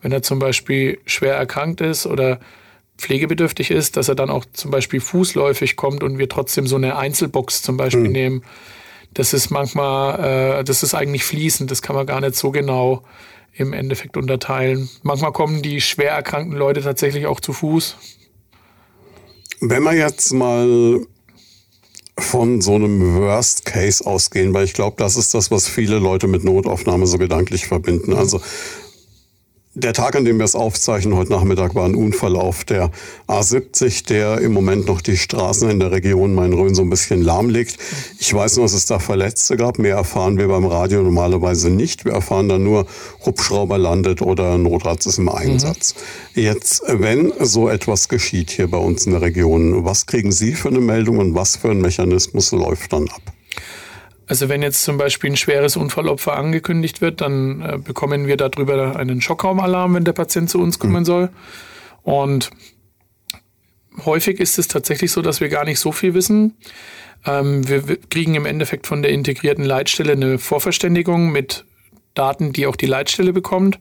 [0.02, 2.40] wenn er zum Beispiel schwer erkrankt ist oder
[2.98, 6.96] pflegebedürftig ist, dass er dann auch zum Beispiel fußläufig kommt und wir trotzdem so eine
[6.96, 8.12] Einzelbox zum Beispiel mhm.
[8.12, 8.44] nehmen.
[9.14, 13.04] Das ist manchmal, äh, das ist eigentlich fließend, das kann man gar nicht so genau
[13.54, 14.90] im Endeffekt unterteilen.
[15.04, 17.98] Manchmal kommen die schwer erkrankten Leute tatsächlich auch zu Fuß.
[19.60, 21.06] Wenn wir jetzt mal
[22.18, 26.28] von so einem Worst Case ausgehen, weil ich glaube, das ist das, was viele Leute
[26.28, 28.14] mit Notaufnahme so gedanklich verbinden.
[28.14, 28.42] Also
[29.76, 32.92] der Tag, an dem wir es aufzeichnen, heute Nachmittag, war ein Unfall auf der
[33.28, 37.78] A70, der im Moment noch die Straßen in der Region Main-Rhön so ein bisschen lahmlegt.
[38.20, 39.80] Ich weiß nur, dass es da Verletzte gab.
[39.80, 42.06] Mehr erfahren wir beim Radio normalerweise nicht.
[42.06, 42.86] Wir erfahren dann nur,
[43.26, 45.96] Hubschrauber landet oder Notarzt ist im Einsatz.
[46.36, 46.42] Mhm.
[46.44, 50.70] Jetzt, wenn so etwas geschieht hier bei uns in der Region, was kriegen Sie für
[50.70, 53.22] eine Meldung und was für ein Mechanismus läuft dann ab?
[54.28, 58.96] Also wenn jetzt zum Beispiel ein schweres Unfallopfer angekündigt wird, dann äh, bekommen wir darüber
[58.96, 61.06] einen Schockraumalarm, wenn der Patient zu uns kommen mhm.
[61.06, 61.30] soll.
[62.04, 62.52] Und
[64.06, 66.56] häufig ist es tatsächlich so, dass wir gar nicht so viel wissen.
[67.26, 71.66] Ähm, wir kriegen im Endeffekt von der integrierten Leitstelle eine Vorverständigung mit
[72.14, 73.80] Daten, die auch die Leitstelle bekommt.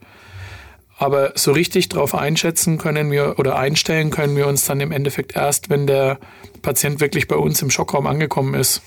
[0.98, 5.34] Aber so richtig darauf einschätzen können wir oder einstellen können wir uns dann im Endeffekt
[5.34, 6.18] erst, wenn der
[6.62, 8.82] Patient wirklich bei uns im Schockraum angekommen ist.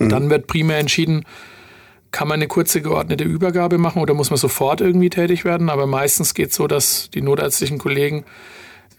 [0.00, 0.08] Mhm.
[0.08, 1.24] Dann wird primär entschieden,
[2.10, 5.68] kann man eine kurze geordnete Übergabe machen oder muss man sofort irgendwie tätig werden.
[5.68, 8.24] Aber meistens geht es so, dass die notärztlichen Kollegen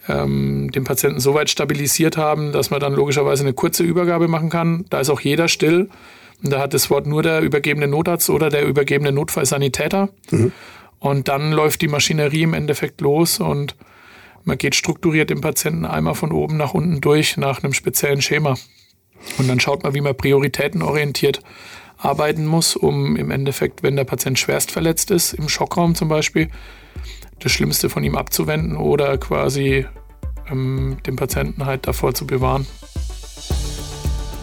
[0.08, 4.50] ähm, den Patienten so weit stabilisiert haben, dass man dann logischerweise eine kurze Übergabe machen
[4.50, 4.86] kann.
[4.90, 5.90] Da ist auch jeder still,
[6.42, 10.10] Und da hat das Wort nur der übergebene Notarzt oder der übergebene Notfallsanitäter.
[10.32, 10.52] Mhm.
[11.00, 13.76] Und dann läuft die Maschinerie im Endeffekt los und
[14.44, 18.56] man geht strukturiert dem Patienten einmal von oben nach unten durch nach einem speziellen Schema.
[19.38, 21.42] Und dann schaut man, wie man prioritätenorientiert
[21.98, 26.50] arbeiten muss, um im Endeffekt, wenn der Patient schwerst verletzt ist, im Schockraum zum Beispiel,
[27.40, 29.86] das Schlimmste von ihm abzuwenden oder quasi
[30.50, 32.68] ähm, den Patienten halt davor zu bewahren.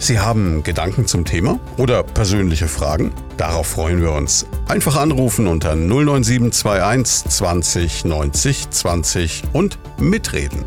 [0.01, 3.12] Sie haben Gedanken zum Thema oder persönliche Fragen?
[3.37, 4.47] Darauf freuen wir uns.
[4.69, 10.64] Einfach anrufen unter 09721 20 90 20 und mitreden.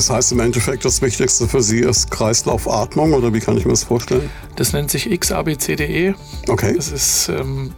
[0.00, 3.72] Das heißt im Endeffekt, das Wichtigste für Sie ist Kreislaufatmung oder wie kann ich mir
[3.72, 4.30] das vorstellen?
[4.56, 6.14] Das nennt sich XABCDE.
[6.48, 6.72] Okay.
[6.74, 7.74] Das ist, ähm,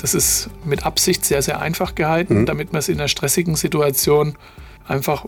[0.00, 2.46] das ist mit Absicht sehr, sehr einfach gehalten, mhm.
[2.46, 4.34] damit man es in einer stressigen Situation
[4.88, 5.26] einfach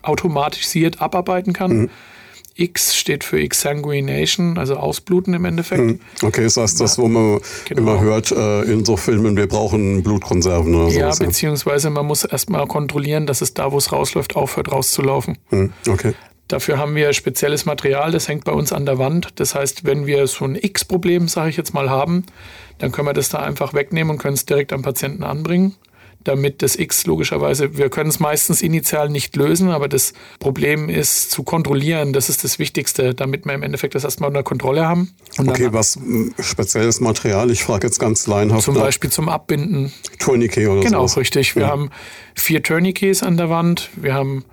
[0.00, 1.76] automatisiert abarbeiten kann.
[1.76, 1.90] Mhm.
[2.56, 5.80] X steht für Exsanguination, also Ausbluten im Endeffekt.
[5.80, 6.00] Hm.
[6.22, 7.80] Okay, das heißt das, wo man genau.
[7.80, 10.98] immer hört äh, in so Filmen, wir brauchen Blutkonserven oder so.
[10.98, 15.38] Ja, beziehungsweise man muss erstmal kontrollieren, dass es da, wo es rausläuft, aufhört rauszulaufen.
[15.50, 15.72] Hm.
[15.88, 16.14] Okay.
[16.46, 19.28] Dafür haben wir spezielles Material, das hängt bei uns an der Wand.
[19.36, 22.24] Das heißt, wenn wir so ein X-Problem, sage ich jetzt mal, haben,
[22.78, 25.74] dann können wir das da einfach wegnehmen und können es direkt am Patienten anbringen
[26.24, 31.30] damit das X logischerweise, wir können es meistens initial nicht lösen, aber das Problem ist
[31.30, 32.12] zu kontrollieren.
[32.12, 35.14] Das ist das Wichtigste, damit wir im Endeffekt das erstmal unter Kontrolle haben.
[35.38, 37.50] Okay, was hm, spezielles Material?
[37.50, 38.62] Ich frage jetzt ganz leinhaft.
[38.62, 39.92] Zum Beispiel zum Abbinden.
[40.18, 40.88] Tourniquet oder so.
[40.88, 41.18] Genau, sowas.
[41.18, 41.54] richtig.
[41.54, 41.68] Wir ja.
[41.68, 41.90] haben
[42.34, 43.90] vier Tourniquets an der Wand.
[43.96, 44.44] Wir haben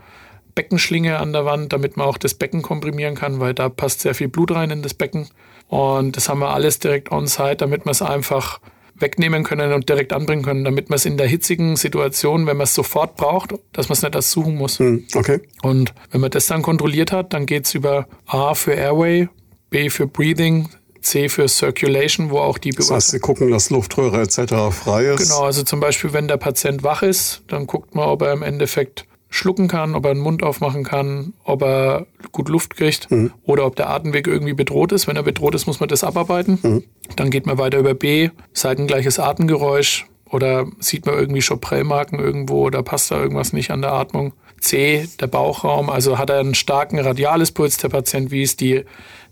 [0.55, 4.13] Beckenschlinge an der Wand, damit man auch das Becken komprimieren kann, weil da passt sehr
[4.13, 5.29] viel Blut rein in das Becken.
[5.67, 8.59] Und das haben wir alles direkt on-site, damit man es einfach
[9.01, 12.65] wegnehmen können und direkt anbringen können, damit man es in der hitzigen Situation, wenn man
[12.65, 14.79] es sofort braucht, dass man es nicht erst suchen muss.
[14.79, 15.41] Hm, okay.
[15.61, 19.27] Und wenn man das dann kontrolliert hat, dann geht es über A für Airway,
[19.69, 20.69] B für Breathing,
[21.01, 24.53] C für Circulation, wo auch die Das heißt, Sie gucken, dass Luftröhre etc.
[24.71, 25.23] frei ist.
[25.23, 28.43] Genau, also zum Beispiel, wenn der Patient wach ist, dann guckt man, ob er im
[28.43, 33.31] Endeffekt schlucken kann, ob er den Mund aufmachen kann, ob er gut Luft kriegt mhm.
[33.43, 35.07] oder ob der Atemweg irgendwie bedroht ist.
[35.07, 36.59] Wenn er bedroht ist, muss man das abarbeiten.
[36.61, 36.83] Mhm.
[37.15, 42.65] Dann geht man weiter über B, seitengleiches Atemgeräusch oder sieht man irgendwie schon Prellmarken irgendwo
[42.65, 44.33] oder passt da irgendwas nicht an der Atmung.
[44.59, 48.83] C, der Bauchraum, also hat er einen starken radiales Puls, der Patient, wie ist die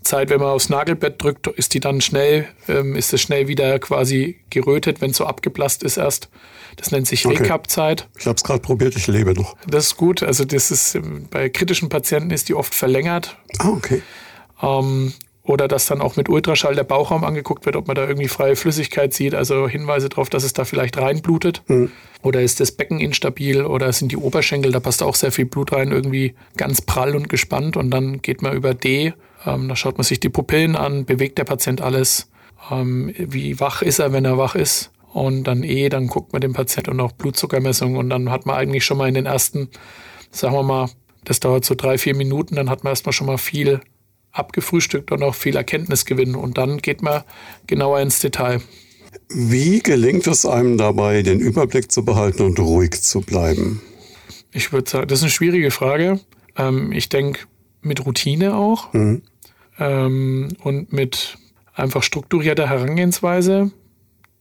[0.02, 3.78] Zeit, wenn man aufs Nagelbett drückt, ist die dann schnell, ähm, ist es schnell wieder
[3.78, 6.28] quasi gerötet, wenn es so abgeblasst ist erst.
[6.76, 7.38] Das nennt sich okay.
[7.38, 8.08] Recap-Zeit.
[8.18, 9.56] Ich habe es gerade probiert, ich lebe noch.
[9.66, 10.22] Das ist gut.
[10.22, 13.36] Also das ist ähm, bei kritischen Patienten ist die oft verlängert.
[13.58, 14.02] Ah, okay.
[14.62, 18.28] Ähm, oder dass dann auch mit Ultraschall der Bauchraum angeguckt wird, ob man da irgendwie
[18.28, 21.62] freie Flüssigkeit sieht, also Hinweise darauf, dass es da vielleicht reinblutet.
[21.66, 21.90] Mhm.
[22.22, 25.72] Oder ist das Becken instabil oder sind die Oberschenkel, da passt auch sehr viel Blut
[25.72, 27.76] rein, irgendwie ganz prall und gespannt.
[27.76, 31.38] Und dann geht man über D, ähm, da schaut man sich die Pupillen an, bewegt
[31.38, 32.28] der Patient alles,
[32.70, 36.40] ähm, wie wach ist er, wenn er wach ist und dann eh, dann guckt man
[36.40, 39.68] den Patienten und auch Blutzuckermessung und dann hat man eigentlich schon mal in den ersten,
[40.30, 40.90] sagen wir mal,
[41.24, 43.80] das dauert so drei, vier Minuten, dann hat man erstmal schon mal viel
[44.32, 47.22] abgefrühstückt und auch viel Erkenntnisgewinn und dann geht man
[47.66, 48.60] genauer ins Detail.
[49.28, 53.82] Wie gelingt es einem dabei, den Überblick zu behalten und ruhig zu bleiben?
[54.52, 56.20] Ich würde sagen, das ist eine schwierige Frage.
[56.56, 57.40] Ähm, ich denke,
[57.82, 59.22] mit Routine auch mhm.
[59.80, 61.38] Ähm, und mit
[61.74, 63.72] einfach strukturierter Herangehensweise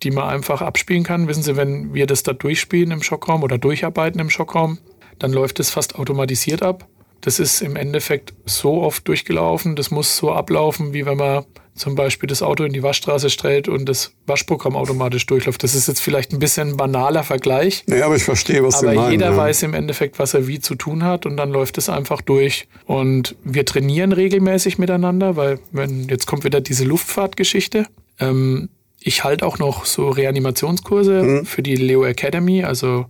[0.03, 1.27] die man einfach abspielen kann.
[1.27, 4.77] Wissen Sie, wenn wir das da durchspielen im Schockraum oder durcharbeiten im Schockraum,
[5.17, 6.87] dann läuft es fast automatisiert ab.
[7.21, 9.75] Das ist im Endeffekt so oft durchgelaufen.
[9.75, 11.45] Das muss so ablaufen, wie wenn man
[11.79, 15.63] zum Beispiel das Auto in die Waschstraße stellt und das Waschprogramm automatisch durchläuft.
[15.63, 17.83] Das ist jetzt vielleicht ein bisschen ein banaler Vergleich.
[17.87, 18.99] Ja, aber ich verstehe, was aber Sie meinen.
[18.99, 19.37] Aber jeder ja.
[19.37, 22.67] weiß im Endeffekt, was er wie zu tun hat und dann läuft es einfach durch.
[22.85, 27.85] Und wir trainieren regelmäßig miteinander, weil wenn jetzt kommt wieder diese Luftfahrtgeschichte.
[28.19, 28.69] Ähm,
[29.01, 31.45] ich halte auch noch so Reanimationskurse mhm.
[31.45, 33.05] für die Leo Academy, also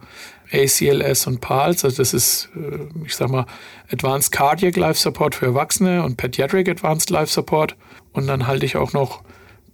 [0.52, 1.84] ACLS und PALS.
[1.84, 3.46] Also das ist, äh, ich sag mal,
[3.92, 7.76] Advanced Cardiac Life Support für Erwachsene und Pediatric Advanced Life Support.
[8.14, 9.24] Und dann halte ich auch noch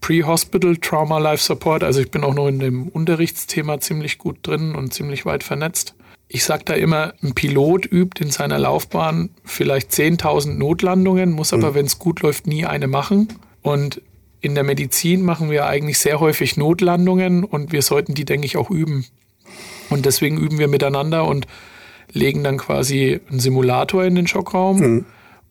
[0.02, 1.84] Pre-Hospital Trauma Life Support.
[1.84, 5.96] Also ich bin auch noch in dem Unterrichtsthema ziemlich gut drin und ziemlich weit vernetzt.
[6.28, 11.72] Ich sage da immer, ein Pilot übt in seiner Laufbahn vielleicht 10.000 Notlandungen, muss aber,
[11.72, 11.76] mhm.
[11.76, 13.30] wenn es gut läuft, nie eine machen.
[13.62, 14.02] Und
[14.42, 18.58] in der Medizin machen wir eigentlich sehr häufig Notlandungen und wir sollten die, denke ich,
[18.58, 19.06] auch üben.
[19.90, 21.48] Und deswegen üben wir miteinander und
[22.12, 25.06] legen dann quasi einen Simulator in den Schockraum mhm.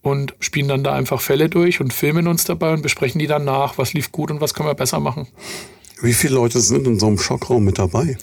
[0.04, 3.44] Und spielen dann da einfach Fälle durch und filmen uns dabei und besprechen die dann
[3.44, 5.26] nach, was lief gut und was können wir besser machen.
[6.02, 8.18] Wie viele Leute sind in so einem Schockraum mit dabei?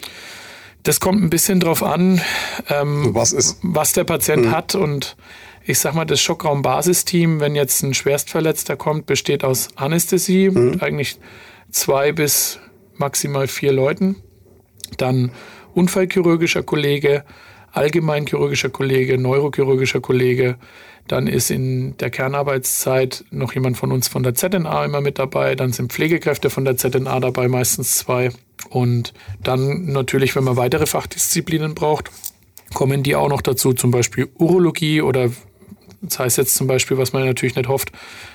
[0.84, 2.22] Das kommt ein bisschen drauf an,
[2.70, 3.58] ähm, was, ist?
[3.64, 4.52] was der Patient mhm.
[4.52, 5.18] hat und
[5.66, 10.72] ich sag mal, das Schockraum-Basisteam, wenn jetzt ein Schwerstverletzter kommt, besteht aus Anästhesie mhm.
[10.72, 11.20] mit eigentlich
[11.72, 12.60] zwei bis
[12.96, 14.18] maximal vier Leuten.
[14.98, 15.32] Dann
[15.74, 17.24] unfallchirurgischer Kollege,
[17.72, 20.58] allgemeinchirurgischer Kollege, neurochirurgischer Kollege.
[21.08, 25.56] Dann ist in der Kernarbeitszeit noch jemand von uns von der ZNA immer mit dabei.
[25.56, 28.30] Dann sind Pflegekräfte von der ZNA dabei, meistens zwei.
[28.70, 32.12] Und dann natürlich, wenn man weitere Fachdisziplinen braucht,
[32.74, 35.32] kommen die auch noch dazu, zum Beispiel Urologie oder
[36.02, 37.92] das heißt jetzt zum Beispiel, was man natürlich nicht hofft,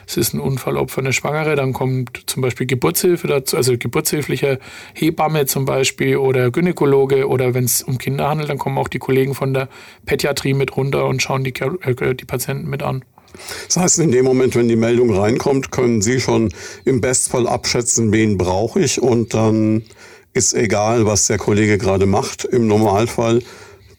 [0.06, 4.60] es ist ein Unfallopfer, eine Schwangere, dann kommt zum Beispiel Geburtshilfe dazu, also geburtshilfliche
[4.94, 9.00] Hebamme zum Beispiel oder Gynäkologe oder wenn es um Kinder handelt, dann kommen auch die
[9.00, 9.68] Kollegen von der
[10.04, 13.04] Pädiatrie mit runter und schauen die, äh, die Patienten mit an.
[13.66, 16.52] Das heißt, in dem Moment, wenn die Meldung reinkommt, können Sie schon
[16.84, 19.82] im Bestfall abschätzen, wen brauche ich und dann
[20.32, 22.44] ist egal, was der Kollege gerade macht.
[22.44, 23.42] Im Normalfall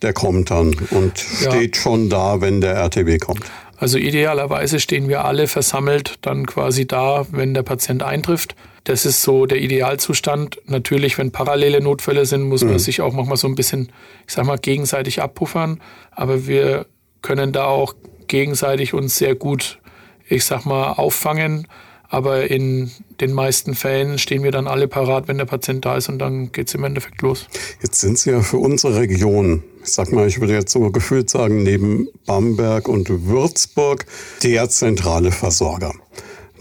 [0.02, 1.82] der kommt dann und steht ja.
[1.82, 3.44] schon da, wenn der RTW kommt.
[3.78, 8.56] Also idealerweise stehen wir alle versammelt dann quasi da, wenn der Patient eintrifft.
[8.86, 10.60] Das ist so der Idealzustand.
[10.66, 12.80] Natürlich, wenn parallele Notfälle sind, muss man mhm.
[12.80, 13.92] sich auch manchmal so ein bisschen,
[14.26, 15.82] ich sag mal, gegenseitig abpuffern.
[16.12, 16.88] Aber wir
[17.22, 17.94] können da auch
[18.28, 19.80] gegenseitig uns sehr gut,
[20.28, 21.68] ich sag mal, auffangen.
[22.10, 26.08] Aber in den meisten Fällen stehen wir dann alle parat, wenn der Patient da ist
[26.08, 27.48] und dann geht es im Endeffekt los.
[27.82, 31.30] Jetzt sind Sie ja für unsere Region, ich sag mal, ich würde jetzt so gefühlt
[31.30, 34.06] sagen, neben Bamberg und Würzburg
[34.42, 35.94] der zentrale Versorger.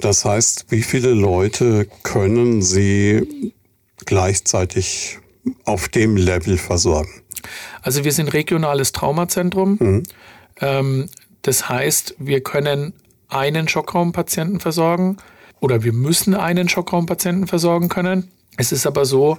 [0.00, 3.54] Das heißt, wie viele Leute können Sie
[4.04, 5.18] gleichzeitig
[5.64, 7.22] auf dem Level versorgen?
[7.82, 9.78] Also wir sind regionales Traumazentrum.
[9.80, 10.02] Mhm.
[10.60, 11.06] Ähm,
[11.42, 12.94] das heißt, wir können
[13.28, 15.18] einen Schockraumpatienten versorgen
[15.60, 18.30] oder wir müssen einen Schockraumpatienten versorgen können.
[18.56, 19.38] Es ist aber so,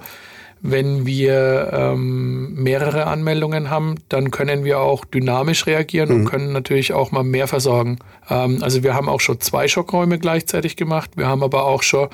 [0.60, 6.14] wenn wir ähm, mehrere Anmeldungen haben, dann können wir auch dynamisch reagieren mhm.
[6.16, 7.98] und können natürlich auch mal mehr versorgen.
[8.28, 11.10] Ähm, also wir haben auch schon zwei Schockräume gleichzeitig gemacht.
[11.16, 12.08] Wir haben aber auch schon,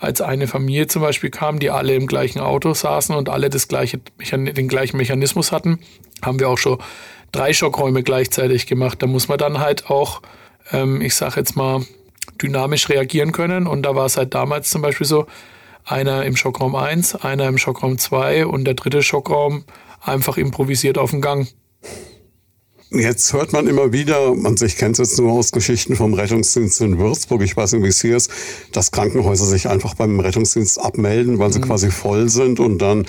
[0.00, 3.66] als eine Familie zum Beispiel kam, die alle im gleichen Auto saßen und alle das
[3.66, 5.80] gleiche, den gleichen Mechanismus hatten,
[6.22, 6.78] haben wir auch schon
[7.32, 9.02] drei Schockräume gleichzeitig gemacht.
[9.02, 10.22] Da muss man dann halt auch,
[10.70, 11.82] ähm, ich sage jetzt mal,
[12.38, 13.66] dynamisch reagieren können.
[13.66, 15.26] Und da war es halt damals zum Beispiel so,
[15.84, 19.64] einer im Schockraum 1, einer im Schockraum 2 und der dritte Schockraum
[20.00, 21.48] einfach improvisiert auf dem Gang.
[22.90, 26.80] Jetzt hört man immer wieder, man sich kennt es jetzt nur aus Geschichten vom Rettungsdienst
[26.80, 28.30] in Würzburg, ich weiß nicht, wie es hier ist,
[28.72, 31.64] dass Krankenhäuser sich einfach beim Rettungsdienst abmelden, weil sie mhm.
[31.64, 33.06] quasi voll sind und dann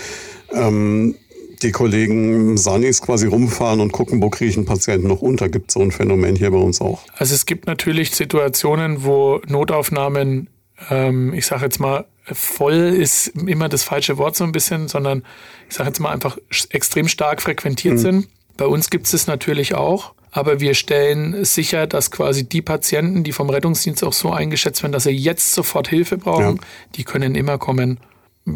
[0.52, 1.16] ähm,
[1.64, 5.50] die Kollegen Sanis quasi rumfahren und gucken, wo kriege ich einen Patienten noch unter.
[5.50, 7.02] Gibt es so ein Phänomen hier bei uns auch?
[7.18, 10.50] Also es gibt natürlich Situationen, wo Notaufnahmen,
[10.90, 15.24] ähm, ich sage jetzt mal, voll ist immer das falsche Wort so ein bisschen, sondern
[15.68, 16.38] ich sage jetzt mal einfach
[16.70, 18.00] extrem stark frequentiert mhm.
[18.00, 18.28] sind.
[18.58, 20.14] Bei uns gibt es es natürlich auch.
[20.32, 24.94] Aber wir stellen sicher, dass quasi die Patienten, die vom Rettungsdienst auch so eingeschätzt werden,
[24.94, 26.62] dass sie jetzt sofort Hilfe brauchen, ja.
[26.96, 28.00] die können immer kommen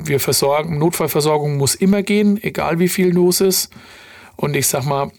[0.05, 3.71] wir versorgen, Notfallversorgung muss immer gehen, egal wie viel los ist.
[4.35, 5.11] Und ich sag mal,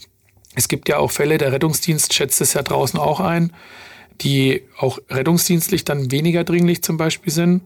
[0.55, 3.53] es gibt ja auch Fälle, der Rettungsdienst schätzt es ja draußen auch ein,
[4.21, 7.63] die auch rettungsdienstlich dann weniger dringlich zum Beispiel sind.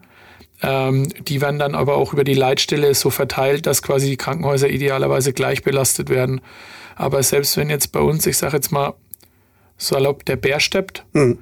[0.63, 4.69] Ähm, die werden dann aber auch über die Leitstelle so verteilt, dass quasi die Krankenhäuser
[4.69, 6.41] idealerweise gleich belastet werden.
[6.97, 8.95] Aber selbst wenn jetzt bei uns, ich sage jetzt mal,
[9.77, 11.39] salopp der Bär steppt, mhm.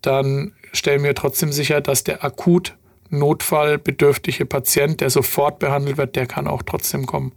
[0.00, 2.76] dann stellen wir trotzdem sicher, dass der akut
[3.18, 7.32] notfallbedürftige Patient, der sofort behandelt wird, der kann auch trotzdem kommen.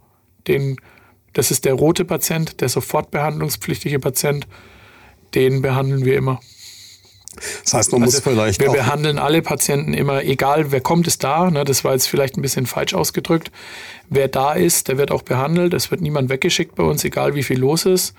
[0.46, 0.76] Den,
[1.32, 4.46] das ist der rote Patient, der sofort behandlungspflichtige Patient,
[5.34, 6.40] den behandeln wir immer.
[7.64, 8.60] Das heißt, man also muss vielleicht.
[8.60, 11.50] Wir behandeln alle Patienten immer, egal wer kommt, ist da.
[11.50, 13.50] Ne, das war jetzt vielleicht ein bisschen falsch ausgedrückt.
[14.08, 15.74] Wer da ist, der wird auch behandelt.
[15.74, 18.14] Es wird niemand weggeschickt bei uns, egal wie viel los ist.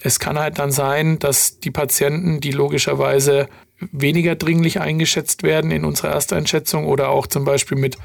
[0.00, 3.48] Es kann halt dann sein, dass die Patienten, die logischerweise
[3.92, 7.98] weniger dringlich eingeschätzt werden in unserer Ersteinschätzung oder auch zum Beispiel mit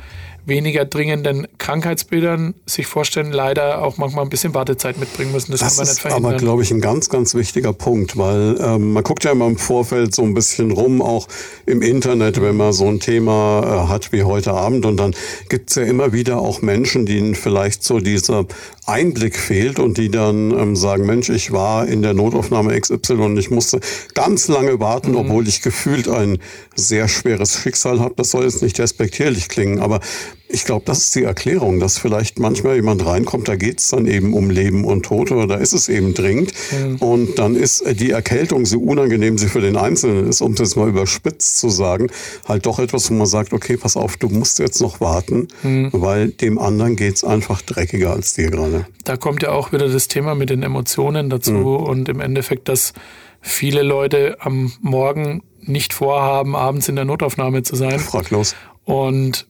[0.45, 5.51] weniger dringenden Krankheitsbildern sich vorstellen, leider auch manchmal ein bisschen Wartezeit mitbringen müssen.
[5.51, 6.31] Das, das kann man nicht verhindern.
[6.31, 9.47] ist aber, glaube ich, ein ganz, ganz wichtiger Punkt, weil ähm, man guckt ja immer
[9.47, 11.27] im Vorfeld so ein bisschen rum, auch
[11.65, 14.85] im Internet, wenn man so ein Thema äh, hat wie heute Abend.
[14.85, 15.15] Und dann
[15.49, 18.45] gibt's ja immer wieder auch Menschen, denen vielleicht so dieser
[18.85, 23.37] Einblick fehlt und die dann ähm, sagen, Mensch, ich war in der Notaufnahme XY und
[23.37, 23.79] ich musste
[24.13, 25.17] ganz lange warten, mhm.
[25.17, 26.39] obwohl ich gefühlt ein
[26.75, 28.15] sehr schweres Schicksal habe.
[28.17, 29.99] Das soll jetzt nicht respektierlich klingen, aber
[30.47, 34.05] ich glaube, das ist die Erklärung, dass vielleicht manchmal jemand reinkommt, da geht es dann
[34.05, 36.51] eben um Leben und Tod oder da ist es eben dringend.
[36.71, 36.95] Mhm.
[36.97, 40.75] Und dann ist die Erkältung, so unangenehm sie für den Einzelnen ist, um es jetzt
[40.75, 42.07] mal überspitzt zu sagen,
[42.47, 45.89] halt doch etwas, wo man sagt, okay, pass auf, du musst jetzt noch warten, mhm.
[45.93, 48.85] weil dem anderen geht es einfach dreckiger als dir gerade.
[49.03, 51.65] Da kommt ja auch wieder das Thema mit den Emotionen dazu mhm.
[51.65, 52.93] und im Endeffekt, dass
[53.41, 57.99] viele Leute am Morgen nicht vorhaben, abends in der Notaufnahme zu sein.
[57.99, 58.55] Fraglos.
[58.83, 59.45] Und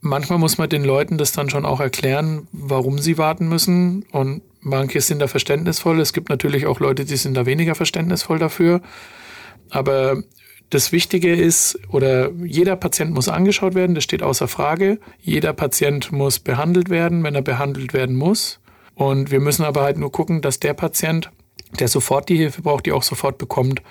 [0.00, 4.04] manchmal muss man den Leuten das dann schon auch erklären, warum sie warten müssen.
[4.12, 6.00] Und manche sind da verständnisvoll.
[6.00, 8.80] Es gibt natürlich auch Leute, die sind da weniger verständnisvoll dafür.
[9.70, 10.22] Aber
[10.70, 14.98] das Wichtige ist, oder jeder Patient muss angeschaut werden, das steht außer Frage.
[15.20, 18.60] Jeder Patient muss behandelt werden, wenn er behandelt werden muss.
[18.94, 21.30] Und wir müssen aber halt nur gucken, dass der Patient,
[21.78, 23.82] der sofort die Hilfe braucht, die auch sofort bekommt.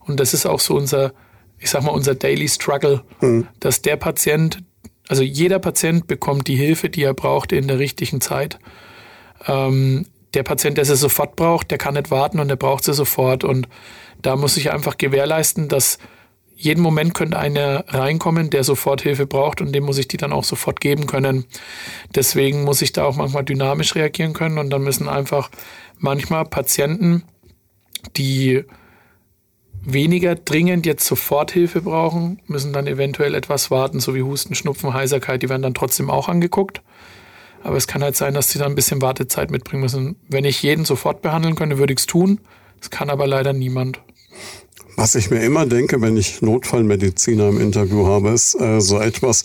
[0.00, 1.12] Und das ist auch so unser,
[1.58, 3.46] ich sag mal, unser Daily Struggle, mhm.
[3.60, 4.62] dass der Patient,
[5.08, 8.58] also jeder Patient bekommt die Hilfe, die er braucht in der richtigen Zeit.
[9.46, 12.94] Ähm, der Patient, der sie sofort braucht, der kann nicht warten und der braucht sie
[12.94, 13.44] sofort.
[13.44, 13.68] Und
[14.22, 15.98] da muss ich einfach gewährleisten, dass
[16.56, 20.32] jeden Moment könnte einer reinkommen, der sofort Hilfe braucht und dem muss ich die dann
[20.32, 21.44] auch sofort geben können.
[22.14, 25.50] Deswegen muss ich da auch manchmal dynamisch reagieren können und dann müssen einfach
[25.98, 27.24] manchmal Patienten,
[28.16, 28.64] die
[29.84, 34.94] weniger dringend jetzt sofort Hilfe brauchen, müssen dann eventuell etwas warten, so wie Husten, Schnupfen,
[34.94, 36.82] Heiserkeit, die werden dann trotzdem auch angeguckt.
[37.62, 40.16] Aber es kann halt sein, dass sie dann ein bisschen Wartezeit mitbringen müssen.
[40.28, 42.40] Wenn ich jeden sofort behandeln könnte, würde ich es tun.
[42.78, 44.00] Das kann aber leider niemand.
[44.96, 49.44] Was ich mir immer denke, wenn ich Notfallmediziner im Interview habe, ist äh, so etwas,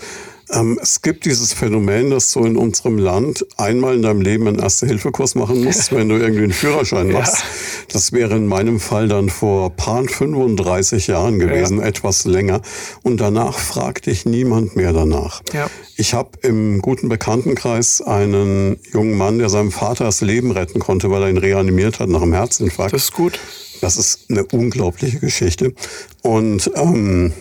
[0.51, 4.59] ähm, es gibt dieses Phänomen, dass du in unserem Land einmal in deinem Leben einen
[4.59, 7.37] Erste-Hilfe-Kurs machen musst, wenn du irgendwie einen Führerschein machst.
[7.37, 7.43] Ja.
[7.91, 11.85] Das wäre in meinem Fall dann vor paar 35 Jahren gewesen, ja.
[11.85, 12.61] etwas länger.
[13.03, 15.41] Und danach fragt dich niemand mehr danach.
[15.53, 15.69] Ja.
[15.95, 21.11] Ich habe im guten Bekanntenkreis einen jungen Mann, der seinem Vater das Leben retten konnte,
[21.11, 22.93] weil er ihn reanimiert hat nach einem Herzinfarkt.
[22.93, 23.39] Das ist gut.
[23.81, 25.73] Das ist eine unglaubliche Geschichte.
[26.21, 27.33] Und ähm,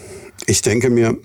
[0.46, 1.16] ich denke mir,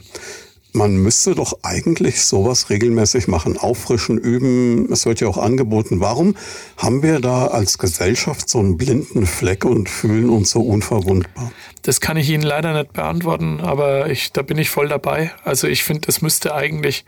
[0.73, 4.91] man müsste doch eigentlich sowas regelmäßig machen, auffrischen, üben.
[4.91, 5.99] Es wird ja auch angeboten.
[5.99, 6.35] Warum
[6.77, 11.51] haben wir da als Gesellschaft so einen blinden Fleck und fühlen uns so unverwundbar?
[11.83, 15.31] Das kann ich Ihnen leider nicht beantworten, aber ich, da bin ich voll dabei.
[15.43, 17.05] Also ich finde, das müsste eigentlich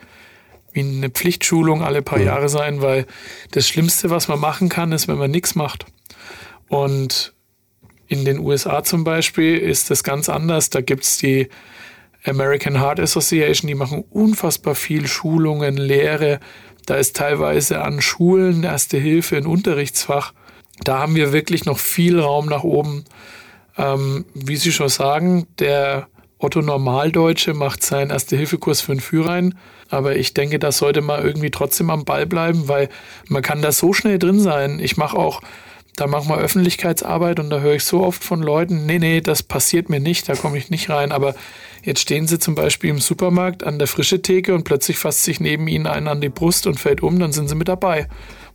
[0.71, 2.25] wie eine Pflichtschulung alle paar ja.
[2.25, 3.07] Jahre sein, weil
[3.51, 5.85] das Schlimmste, was man machen kann, ist, wenn man nichts macht.
[6.67, 7.33] Und
[8.07, 10.69] in den USA zum Beispiel ist das ganz anders.
[10.69, 11.49] Da gibt es die
[12.25, 16.39] American Heart Association, die machen unfassbar viel Schulungen, Lehre.
[16.85, 20.33] Da ist teilweise an Schulen Erste Hilfe ein Unterrichtsfach.
[20.83, 23.05] Da haben wir wirklich noch viel Raum nach oben.
[23.77, 26.07] Ähm, wie Sie schon sagen, der
[26.37, 29.55] Otto Normaldeutsche macht seinen Erste-Hilfe-Kurs für einen Führein.
[29.89, 32.89] Aber ich denke, das sollte man irgendwie trotzdem am Ball bleiben, weil
[33.27, 34.79] man kann da so schnell drin sein.
[34.79, 35.41] Ich mache auch
[35.95, 39.43] da machen wir Öffentlichkeitsarbeit und da höre ich so oft von Leuten, nee, nee, das
[39.43, 41.11] passiert mir nicht, da komme ich nicht rein.
[41.11, 41.35] Aber
[41.83, 45.39] jetzt stehen sie zum Beispiel im Supermarkt an der frische Theke und plötzlich fasst sich
[45.39, 48.07] neben ihnen einer an die Brust und fällt um, dann sind sie mit dabei.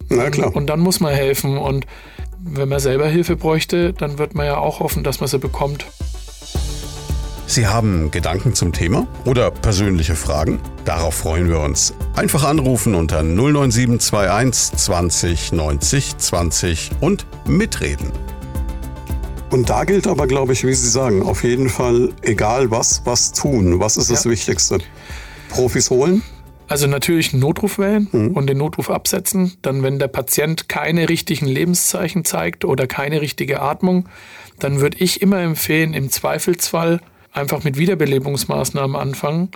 [0.09, 0.49] Na klar.
[0.49, 1.57] Und, und dann muss man helfen.
[1.57, 1.87] Und
[2.43, 5.87] wenn man selber Hilfe bräuchte, dann wird man ja auch hoffen, dass man sie bekommt.
[7.51, 10.61] Sie haben Gedanken zum Thema oder persönliche Fragen?
[10.85, 11.95] Darauf freuen wir uns.
[12.15, 18.13] Einfach anrufen unter 09721 20 90 20 und mitreden.
[19.51, 23.33] Und da gilt aber, glaube ich, wie Sie sagen, auf jeden Fall, egal was, was
[23.33, 23.81] tun.
[23.81, 24.31] Was ist das ja.
[24.31, 24.79] Wichtigste?
[25.49, 26.23] Profis holen?
[26.69, 28.29] Also natürlich einen Notruf wählen mhm.
[28.29, 29.55] und den Notruf absetzen.
[29.63, 34.09] Dann, wenn der Patient keine richtigen Lebenszeichen zeigt oder keine richtige Atmung,
[34.61, 37.01] dann würde ich immer empfehlen, im Zweifelsfall
[37.33, 39.51] einfach mit Wiederbelebungsmaßnahmen anfangen,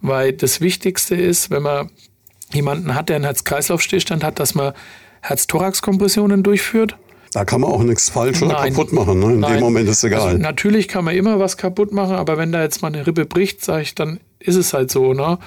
[0.00, 1.90] weil das Wichtigste ist, wenn man
[2.52, 4.72] jemanden hat, der einen Herz-Kreislauf-Stillstand hat, dass man
[5.22, 6.96] Herz-Thorax-Kompressionen durchführt.
[7.32, 8.72] Da kann man auch nichts falsch oder Nein.
[8.72, 9.18] kaputt machen.
[9.18, 9.32] Ne?
[9.34, 9.54] In Nein.
[9.54, 10.22] dem Moment ist es egal.
[10.22, 13.26] Also natürlich kann man immer was kaputt machen, aber wenn da jetzt mal eine Rippe
[13.26, 15.12] bricht, sage ich, dann ist es halt so.
[15.12, 15.38] Ne?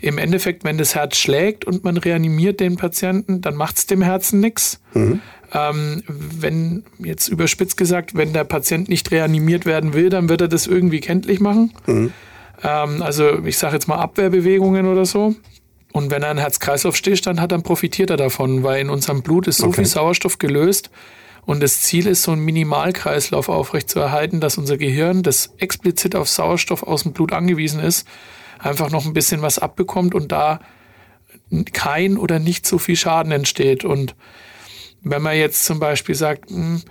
[0.00, 4.02] Im Endeffekt, wenn das Herz schlägt und man reanimiert den Patienten, dann macht es dem
[4.02, 4.80] Herzen nichts.
[4.94, 5.20] Mhm.
[5.52, 10.48] Ähm, wenn, jetzt überspitzt gesagt, wenn der Patient nicht reanimiert werden will, dann wird er
[10.48, 11.72] das irgendwie kenntlich machen.
[11.86, 12.12] Mhm.
[12.62, 15.34] Ähm, also ich sage jetzt mal Abwehrbewegungen oder so.
[15.92, 19.58] Und wenn er einen Herz-Kreislauf-Stillstand hat, dann profitiert er davon, weil in unserem Blut ist
[19.58, 19.76] so okay.
[19.76, 20.90] viel Sauerstoff gelöst.
[21.46, 26.82] Und das Ziel ist, so einen Minimalkreislauf aufrechtzuerhalten, dass unser Gehirn, das explizit auf Sauerstoff
[26.82, 28.06] aus dem Blut angewiesen ist,
[28.58, 30.60] einfach noch ein bisschen was abbekommt und da
[31.72, 33.82] kein oder nicht so viel Schaden entsteht.
[33.82, 34.14] Und
[35.02, 36.82] wenn man jetzt zum Beispiel sagt, hm,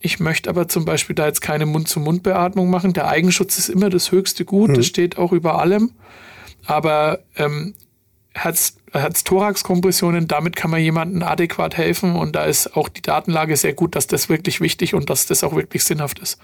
[0.00, 4.12] ich möchte aber zum Beispiel da jetzt keine Mund-zu-Mund-Beatmung machen, der Eigenschutz ist immer das
[4.12, 4.74] höchste Gut, mhm.
[4.74, 5.92] das steht auch über allem.
[6.66, 7.74] Aber ähm,
[8.32, 13.72] Herz, Herz-Thorax-Kompressionen, damit kann man jemandem adäquat helfen und da ist auch die Datenlage sehr
[13.72, 16.38] gut, dass das wirklich wichtig und dass das auch wirklich sinnhaft ist.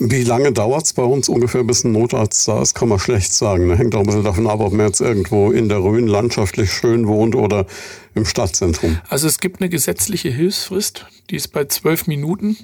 [0.00, 3.32] Wie lange dauert es bei uns ungefähr, bis ein Notarzt da ist, kann man schlecht
[3.32, 3.68] sagen.
[3.68, 6.72] Das hängt auch ein bisschen davon ab, ob man jetzt irgendwo in der Rhön landschaftlich
[6.72, 7.66] schön wohnt oder
[8.14, 9.00] im Stadtzentrum.
[9.08, 12.56] Also es gibt eine gesetzliche Hilfsfrist, die ist bei zwölf Minuten.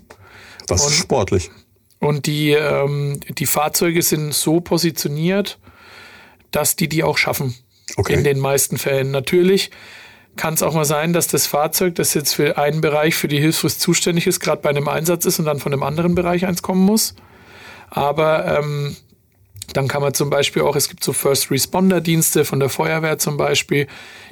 [0.69, 1.51] Das ist sportlich.
[1.99, 5.59] Und die, ähm, die Fahrzeuge sind so positioniert,
[6.53, 7.55] dass die die auch schaffen.
[7.97, 8.15] Okay.
[8.15, 9.11] In den meisten Fällen.
[9.11, 9.71] Natürlich
[10.37, 13.39] kann es auch mal sein, dass das Fahrzeug, das jetzt für einen Bereich für die
[13.39, 16.63] Hilfsfrist zuständig ist, gerade bei einem Einsatz ist und dann von einem anderen Bereich eins
[16.63, 17.15] kommen muss.
[17.91, 18.97] Aber ähm,
[19.73, 23.19] dann kann man zum Beispiel auch, es gibt so First Responder Dienste von der Feuerwehr
[23.19, 23.87] zum Beispiel,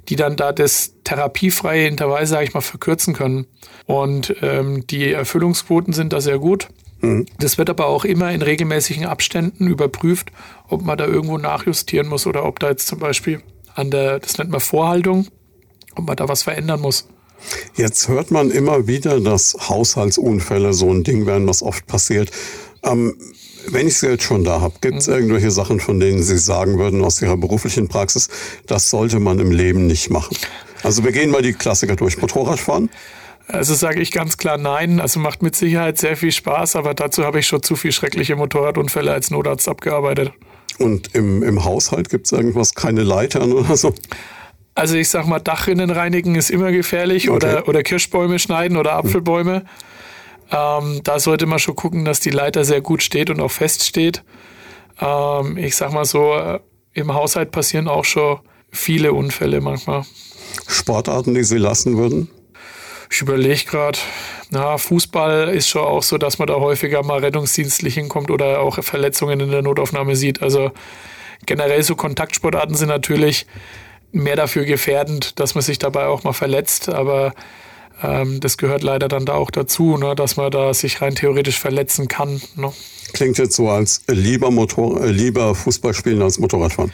[0.09, 3.47] die dann da das therapiefreie Intervall, sage ich mal, verkürzen können.
[3.87, 6.69] Und ähm, die Erfüllungsquoten sind da sehr gut.
[7.01, 7.27] Mhm.
[7.39, 10.31] Das wird aber auch immer in regelmäßigen Abständen überprüft,
[10.69, 13.43] ob man da irgendwo nachjustieren muss oder ob da jetzt zum Beispiel
[13.75, 15.29] an der, das nennt man Vorhaltung,
[15.95, 17.07] ob man da was verändern muss.
[17.75, 22.31] Jetzt hört man immer wieder, dass Haushaltsunfälle so ein Ding werden, was oft passiert.
[22.85, 23.17] Ähm,
[23.69, 25.15] wenn ich Sie jetzt schon da habe, gibt es mhm.
[25.15, 28.29] irgendwelche Sachen, von denen Sie sagen würden aus Ihrer beruflichen Praxis,
[28.67, 30.37] das sollte man im Leben nicht machen?
[30.83, 32.21] Also wir gehen mal die Klassiker durch.
[32.21, 32.91] Motorradfahren?
[33.49, 35.01] Also sage ich ganz klar nein.
[35.01, 38.37] Also macht mit Sicherheit sehr viel Spaß, aber dazu habe ich schon zu viel schreckliche
[38.37, 40.33] Motorradunfälle als Notarzt abgearbeitet.
[40.79, 43.95] Und im, im Haushalt gibt es irgendwas, keine Leitern oder so?
[44.75, 47.37] Also ich sag mal, Dachrinnen reinigen ist immer gefährlich okay.
[47.37, 49.65] oder, oder Kirschbäume schneiden oder Apfelbäume.
[50.51, 53.85] Ähm, da sollte man schon gucken, dass die Leiter sehr gut steht und auch fest
[53.85, 54.23] steht.
[55.01, 56.61] Ähm, ich sag mal so, äh,
[56.95, 58.39] im Haushalt passieren auch schon
[58.71, 60.05] viele Unfälle manchmal.
[60.67, 62.31] Sportarten, die Sie lassen würden?
[63.11, 63.99] Ich überlege gerade,
[64.51, 68.83] na, Fußball ist schon auch so, dass man da häufiger mal rettungsdienstlich hinkommt oder auch
[68.83, 70.43] Verletzungen in der Notaufnahme sieht.
[70.43, 70.73] Also
[71.45, 73.47] generell so Kontaktsportarten sind natürlich
[74.13, 76.89] mehr dafür gefährdend, dass man sich dabei auch mal verletzt.
[76.89, 77.35] Aber
[78.03, 81.59] ähm, das gehört leider dann da auch dazu, ne, dass man da sich rein theoretisch
[81.59, 82.41] verletzen kann.
[82.57, 82.73] Ne.
[83.13, 86.93] Klingt jetzt so als lieber, Motor, äh, lieber Fußball spielen als Motorradfahren.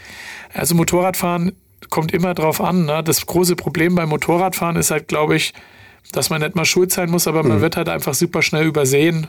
[0.55, 1.53] Also Motorradfahren
[1.91, 2.87] kommt immer drauf an.
[2.87, 3.03] Ne?
[3.05, 5.55] Das große Problem beim Motorradfahren ist halt, glaube ich,
[6.13, 7.63] dass man nicht mal schuld sein muss, aber man mhm.
[7.63, 9.27] wird halt einfach super schnell übersehen.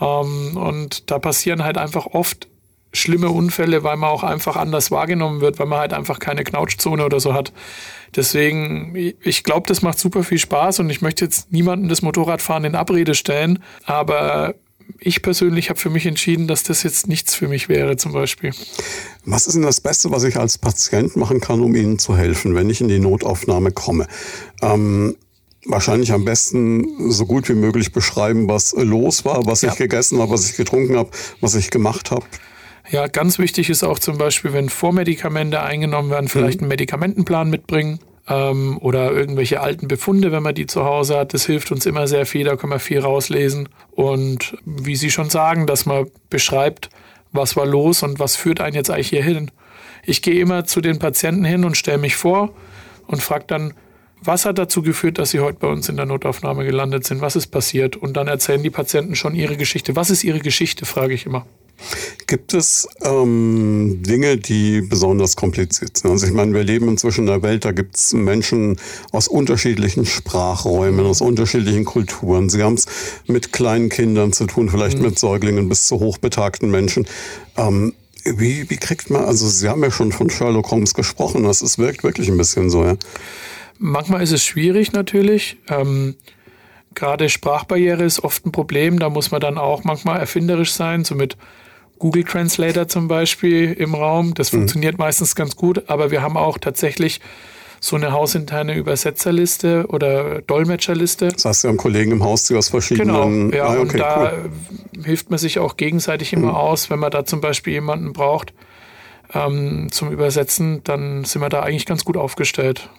[0.00, 2.48] Ähm, und da passieren halt einfach oft
[2.92, 7.04] schlimme Unfälle, weil man auch einfach anders wahrgenommen wird, weil man halt einfach keine Knautschzone
[7.04, 7.52] oder so hat.
[8.16, 12.64] Deswegen, ich glaube, das macht super viel Spaß und ich möchte jetzt niemandem das Motorradfahren
[12.64, 14.54] in Abrede stellen, aber
[14.98, 18.52] ich persönlich habe für mich entschieden, dass das jetzt nichts für mich wäre, zum Beispiel.
[19.26, 22.54] Was ist denn das Beste, was ich als Patient machen kann, um Ihnen zu helfen,
[22.54, 24.06] wenn ich in die Notaufnahme komme?
[24.62, 25.16] Ähm,
[25.66, 29.72] wahrscheinlich am besten so gut wie möglich beschreiben, was los war, was ja.
[29.72, 31.10] ich gegessen habe, was ich getrunken habe,
[31.40, 32.24] was ich gemacht habe.
[32.90, 36.64] Ja, ganz wichtig ist auch zum Beispiel, wenn Vormedikamente eingenommen werden, vielleicht mhm.
[36.64, 41.34] einen Medikamentenplan mitbringen ähm, oder irgendwelche alten Befunde, wenn man die zu Hause hat.
[41.34, 43.68] Das hilft uns immer sehr viel, da kann man viel rauslesen.
[43.90, 46.88] Und wie Sie schon sagen, dass man beschreibt,
[47.30, 49.50] was war los und was führt einen jetzt eigentlich hier hin.
[50.04, 52.54] Ich gehe immer zu den Patienten hin und stelle mich vor
[53.06, 53.74] und frage dann,
[54.22, 57.20] was hat dazu geführt, dass Sie heute bei uns in der Notaufnahme gelandet sind?
[57.20, 57.96] Was ist passiert?
[57.96, 59.94] Und dann erzählen die Patienten schon ihre Geschichte.
[59.94, 61.46] Was ist ihre Geschichte, frage ich immer.
[62.26, 66.10] Gibt es ähm, Dinge, die besonders kompliziert sind?
[66.10, 68.76] Also ich meine, wir leben inzwischen in einer Welt, da gibt es Menschen
[69.12, 72.48] aus unterschiedlichen Sprachräumen, aus unterschiedlichen Kulturen.
[72.48, 72.86] Sie haben es
[73.26, 75.06] mit kleinen Kindern zu tun, vielleicht mhm.
[75.06, 77.06] mit Säuglingen bis zu hochbetagten Menschen.
[77.56, 81.62] Ähm, wie, wie kriegt man, also Sie haben ja schon von Sherlock Holmes gesprochen, das
[81.62, 82.96] ist, wirkt wirklich ein bisschen so, ja.
[83.78, 85.56] Manchmal ist es schwierig natürlich.
[85.68, 86.16] Ähm,
[86.94, 88.98] Gerade Sprachbarriere ist oft ein Problem.
[88.98, 91.36] Da muss man dann auch manchmal erfinderisch sein, so mit
[91.98, 94.34] Google Translator zum Beispiel im Raum.
[94.34, 94.58] Das mhm.
[94.58, 97.20] funktioniert meistens ganz gut, aber wir haben auch tatsächlich
[97.80, 101.28] so eine hausinterne Übersetzerliste oder Dolmetscherliste.
[101.28, 103.50] Das heißt, Sie haben Kollegen im Haus, die aus verschiedenen...
[103.50, 105.04] Genau, ja, ah, okay, und da cool.
[105.04, 106.56] hilft man sich auch gegenseitig immer mhm.
[106.56, 108.52] aus, wenn man da zum Beispiel jemanden braucht
[109.32, 112.90] ähm, zum Übersetzen, dann sind wir da eigentlich ganz gut aufgestellt.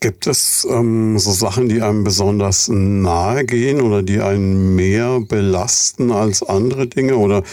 [0.00, 6.10] Gibt es ähm, so Sachen, die einem besonders nahe gehen oder die einen mehr belasten
[6.10, 7.16] als andere Dinge?
[7.16, 7.44] Oder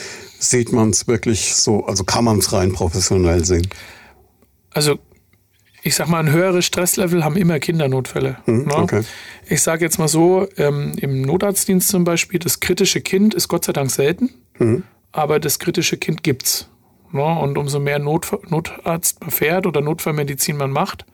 [0.50, 3.68] sieht man es wirklich so, also kann man es rein professionell sehen?
[4.72, 5.00] Also
[5.86, 8.38] ich sag mal, ein höheres Stresslevel haben immer Kindernotfälle.
[8.46, 8.76] Hm, ne?
[8.76, 9.04] okay.
[9.48, 13.66] Ich sage jetzt mal so, ähm, im Notarztdienst zum Beispiel, das kritische Kind ist Gott
[13.66, 14.84] sei Dank selten, hm.
[15.12, 16.70] aber das kritische Kind gibt's.
[17.12, 17.24] Ne?
[17.24, 21.06] Und umso mehr Not, Notarzt man fährt oder Notfallmedizin man macht,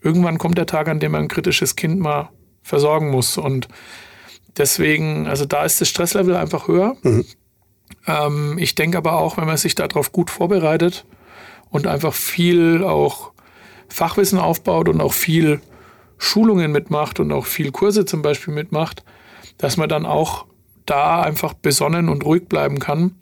[0.00, 2.30] irgendwann kommt der Tag, an dem man ein kritisches Kind mal
[2.62, 3.36] versorgen muss.
[3.36, 3.66] Und
[4.56, 6.96] deswegen, also da ist das Stresslevel einfach höher.
[7.02, 7.24] Mhm.
[8.06, 11.04] Ähm, ich denke aber auch, wenn man sich darauf gut vorbereitet
[11.70, 13.32] und einfach viel auch
[13.88, 15.60] Fachwissen aufbaut und auch viel
[16.18, 19.04] Schulungen mitmacht und auch viel Kurse zum Beispiel mitmacht,
[19.58, 20.46] dass man dann auch
[20.86, 23.16] da einfach besonnen und ruhig bleiben kann,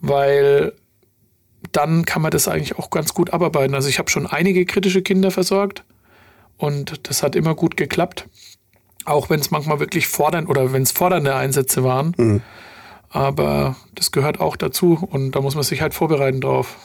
[0.00, 0.72] weil
[1.72, 3.74] dann kann man das eigentlich auch ganz gut abarbeiten.
[3.74, 5.84] Also ich habe schon einige kritische Kinder versorgt
[6.56, 8.28] und das hat immer gut geklappt.
[9.04, 12.14] Auch wenn es manchmal wirklich fordern oder wenn es fordernde Einsätze waren.
[12.16, 12.42] Mhm.
[13.10, 16.76] Aber das gehört auch dazu und da muss man sich halt vorbereiten drauf.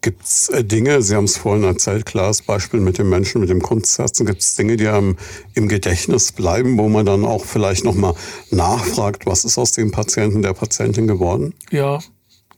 [0.00, 3.50] Gibt es äh, Dinge, Sie haben es vorhin erzählt, klares Beispiel mit dem Menschen, mit
[3.50, 5.16] dem Kunstherzen, gibt es Dinge, die einem
[5.54, 8.14] im Gedächtnis bleiben, wo man dann auch vielleicht nochmal
[8.50, 11.54] nachfragt, was ist aus dem Patienten, der Patientin geworden?
[11.70, 12.00] Ja,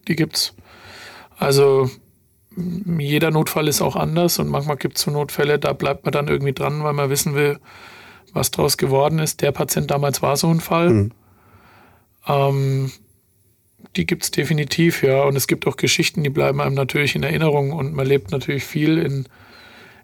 [0.08, 0.54] die gibt's.
[1.38, 1.90] Also
[2.88, 6.28] jeder Notfall ist auch anders und manchmal gibt es so Notfälle, da bleibt man dann
[6.28, 7.58] irgendwie dran, weil man wissen will,
[8.32, 9.42] was daraus geworden ist.
[9.42, 10.90] Der Patient damals war so ein Fall.
[10.90, 11.12] Mhm.
[12.26, 12.92] Ähm,
[13.96, 15.22] die gibt es definitiv, ja.
[15.22, 18.64] Und es gibt auch Geschichten, die bleiben einem natürlich in Erinnerung und man lebt natürlich
[18.64, 19.26] viel in,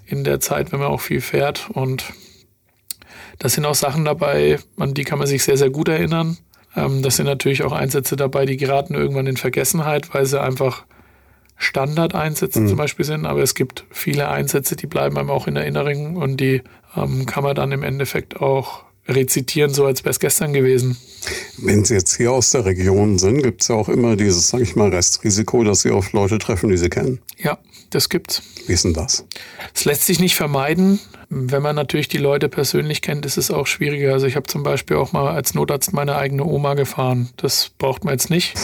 [0.06, 1.70] in der Zeit, wenn man auch viel fährt.
[1.70, 2.12] Und
[3.38, 6.38] da sind auch Sachen dabei, an die kann man sich sehr, sehr gut erinnern.
[6.76, 10.84] Ähm, das sind natürlich auch Einsätze dabei, die geraten irgendwann in Vergessenheit, weil sie einfach
[11.56, 12.68] Standardeinsätze mhm.
[12.68, 13.26] zum Beispiel sind.
[13.26, 16.62] Aber es gibt viele Einsätze, die bleiben einem auch in Erinnerung und die
[16.96, 20.96] ähm, kann man dann im Endeffekt auch rezitieren, so als wäre es gestern gewesen.
[21.58, 24.62] Wenn Sie jetzt hier aus der Region sind, gibt es ja auch immer dieses, sage
[24.62, 27.20] ich mal, Restrisiko, dass Sie auf Leute treffen, die Sie kennen.
[27.38, 27.58] Ja,
[27.90, 28.42] das gibt's.
[28.66, 29.24] Wie ist denn das?
[29.74, 31.00] Es lässt sich nicht vermeiden.
[31.28, 34.12] Wenn man natürlich die Leute persönlich kennt, ist es auch schwieriger.
[34.12, 37.30] Also ich habe zum Beispiel auch mal als Notarzt meine eigene Oma gefahren.
[37.36, 38.54] Das braucht man jetzt nicht.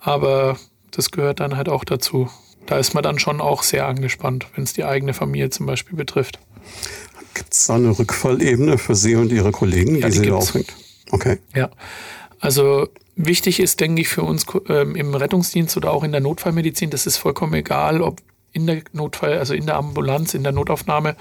[0.00, 0.58] Aber
[0.90, 2.28] das gehört dann halt auch dazu.
[2.66, 5.96] Da ist man dann schon auch sehr angespannt, wenn es die eigene Familie zum Beispiel
[5.96, 6.38] betrifft.
[7.34, 10.74] Gibt es da eine Rückfallebene für Sie und Ihre Kollegen, ja, die, die Sie aufhängt?
[11.10, 11.38] Okay.
[11.54, 11.70] Ja,
[12.40, 16.90] also wichtig ist, denke ich, für uns ähm, im Rettungsdienst oder auch in der Notfallmedizin,
[16.90, 18.20] das ist vollkommen egal, ob
[18.52, 21.16] in der Notfall, also in der Ambulanz, in der Notaufnahme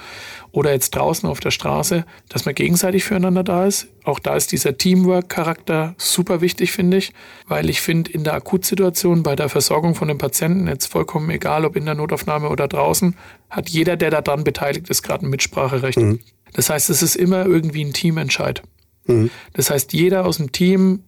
[0.51, 3.87] oder jetzt draußen auf der Straße, dass man gegenseitig füreinander da ist.
[4.03, 7.13] Auch da ist dieser Teamwork-Charakter super wichtig, finde ich,
[7.47, 11.65] weil ich finde, in der Akutsituation bei der Versorgung von dem Patienten, jetzt vollkommen egal,
[11.65, 13.15] ob in der Notaufnahme oder draußen,
[13.49, 15.99] hat jeder, der daran beteiligt ist, gerade ein Mitspracherecht.
[15.99, 16.19] Mhm.
[16.53, 18.63] Das heißt, es ist immer irgendwie ein Teamentscheid.
[19.05, 19.29] Mhm.
[19.53, 21.03] Das heißt, jeder aus dem Team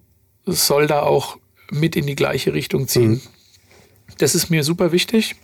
[0.45, 1.37] soll da auch
[1.71, 3.11] mit in die gleiche Richtung ziehen.
[3.11, 3.21] Mhm.
[4.17, 5.35] Das ist mir super wichtig.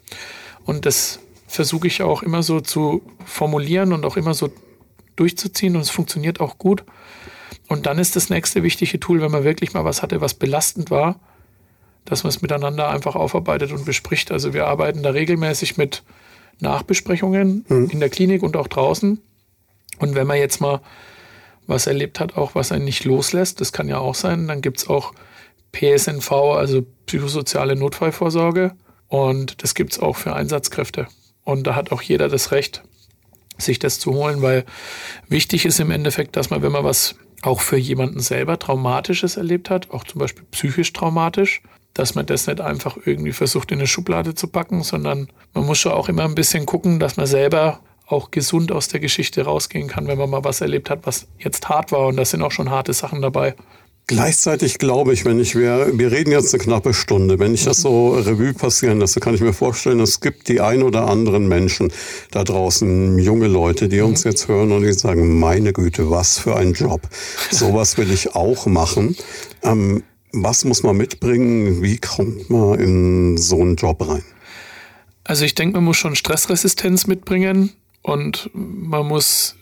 [0.66, 4.52] Und das versuche ich auch immer so zu formulieren und auch immer so
[5.16, 6.84] durchzuziehen und es funktioniert auch gut.
[7.68, 10.92] Und dann ist das nächste wichtige Tool, wenn man wirklich mal was hatte, was belastend
[10.92, 11.20] war,
[12.04, 14.32] dass man es miteinander einfach aufarbeitet und bespricht.
[14.32, 16.04] Also wir arbeiten da regelmäßig mit
[16.60, 17.90] Nachbesprechungen mhm.
[17.90, 19.20] in der Klinik und auch draußen.
[20.00, 20.82] Und wenn man jetzt mal
[21.68, 24.78] was erlebt hat, auch was einen nicht loslässt, das kann ja auch sein, dann gibt
[24.78, 25.14] es auch
[25.72, 28.76] PSNV, also psychosoziale Notfallvorsorge.
[29.08, 31.08] Und das gibt es auch für Einsatzkräfte.
[31.44, 32.84] Und da hat auch jeder das Recht,
[33.58, 34.66] sich das zu holen, weil
[35.30, 39.70] wichtig ist im Endeffekt, dass man, wenn man was auch für jemanden selber Traumatisches erlebt
[39.70, 41.62] hat, auch zum Beispiel psychisch traumatisch,
[41.94, 45.78] dass man das nicht einfach irgendwie versucht in eine Schublade zu packen, sondern man muss
[45.78, 49.88] schon auch immer ein bisschen gucken, dass man selber auch gesund aus der Geschichte rausgehen
[49.88, 52.08] kann, wenn man mal was erlebt hat, was jetzt hart war.
[52.08, 53.56] Und da sind auch schon harte Sachen dabei.
[54.08, 57.78] Gleichzeitig glaube ich, wenn ich, wir, wir reden jetzt eine knappe Stunde, wenn ich das
[57.78, 61.92] so Revue passieren lasse, kann ich mir vorstellen, es gibt die ein oder anderen Menschen
[62.30, 64.32] da draußen, junge Leute, die uns mhm.
[64.32, 67.02] jetzt hören und die sagen, meine Güte, was für ein Job.
[67.50, 69.16] Sowas will ich auch machen.
[69.64, 71.82] Ähm, was muss man mitbringen?
[71.82, 74.24] Wie kommt man in so einen Job rein?
[75.24, 77.72] Also ich denke, man muss schon Stressresistenz mitbringen
[78.04, 79.56] und man muss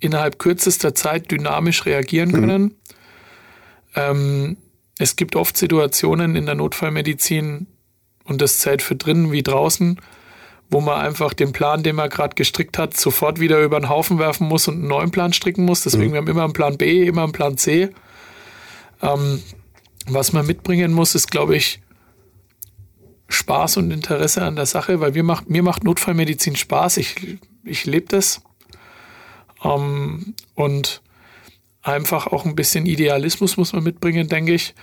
[0.00, 2.32] innerhalb kürzester Zeit dynamisch reagieren mhm.
[2.32, 2.62] können.
[2.62, 2.76] Mhm
[3.94, 4.56] ähm,
[4.98, 7.66] es gibt oft Situationen in der Notfallmedizin,
[8.24, 10.00] und das zählt für drinnen wie draußen,
[10.70, 14.18] wo man einfach den Plan, den man gerade gestrickt hat, sofort wieder über den Haufen
[14.18, 15.82] werfen muss und einen neuen Plan stricken muss.
[15.82, 16.12] Deswegen mhm.
[16.12, 17.90] wir haben immer einen Plan B, immer einen Plan C.
[19.02, 19.42] Ähm,
[20.06, 21.80] was man mitbringen muss, ist, glaube ich,
[23.28, 26.96] Spaß und Interesse an der Sache, weil wir macht, mir macht Notfallmedizin Spaß.
[26.96, 28.40] Ich, ich lebe das.
[29.62, 31.02] Ähm, und
[31.84, 34.74] einfach auch ein bisschen Idealismus muss man mitbringen, denke ich.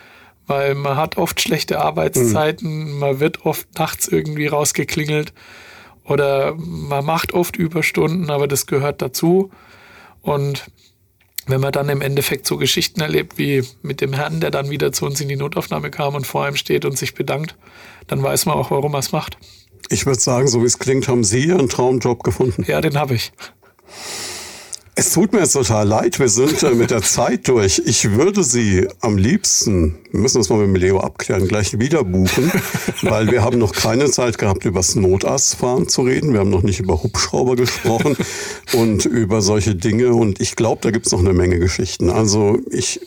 [0.47, 2.99] Weil man hat oft schlechte Arbeitszeiten, mhm.
[2.99, 5.33] man wird oft nachts irgendwie rausgeklingelt
[6.03, 9.51] oder man macht oft Überstunden, aber das gehört dazu.
[10.21, 10.65] Und
[11.47, 14.91] wenn man dann im Endeffekt so Geschichten erlebt wie mit dem Herrn, der dann wieder
[14.91, 17.55] zu uns in die Notaufnahme kam und vor einem steht und sich bedankt,
[18.07, 19.37] dann weiß man auch, warum er es macht.
[19.89, 22.63] Ich würde sagen, so wie es klingt, haben Sie Ihren Traumjob gefunden.
[22.67, 23.31] Ja, den habe ich.
[24.93, 27.81] Es tut mir jetzt total leid, wir sind äh, mit der Zeit durch.
[27.85, 32.03] Ich würde Sie am liebsten, wir müssen das mal mit dem Leo abklären, gleich wieder
[32.03, 32.51] buchen,
[33.01, 36.33] weil wir haben noch keine Zeit gehabt, über das Notarztfahren zu reden.
[36.33, 38.17] Wir haben noch nicht über Hubschrauber gesprochen
[38.73, 40.13] und über solche Dinge.
[40.13, 42.09] Und ich glaube, da gibt es noch eine Menge Geschichten.
[42.09, 42.99] Also ich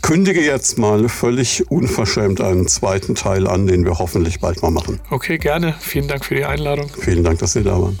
[0.00, 4.98] kündige jetzt mal völlig unverschämt einen zweiten Teil an, den wir hoffentlich bald mal machen.
[5.10, 5.74] Okay, gerne.
[5.78, 6.90] Vielen Dank für die Einladung.
[6.98, 8.00] Vielen Dank, dass Sie da waren.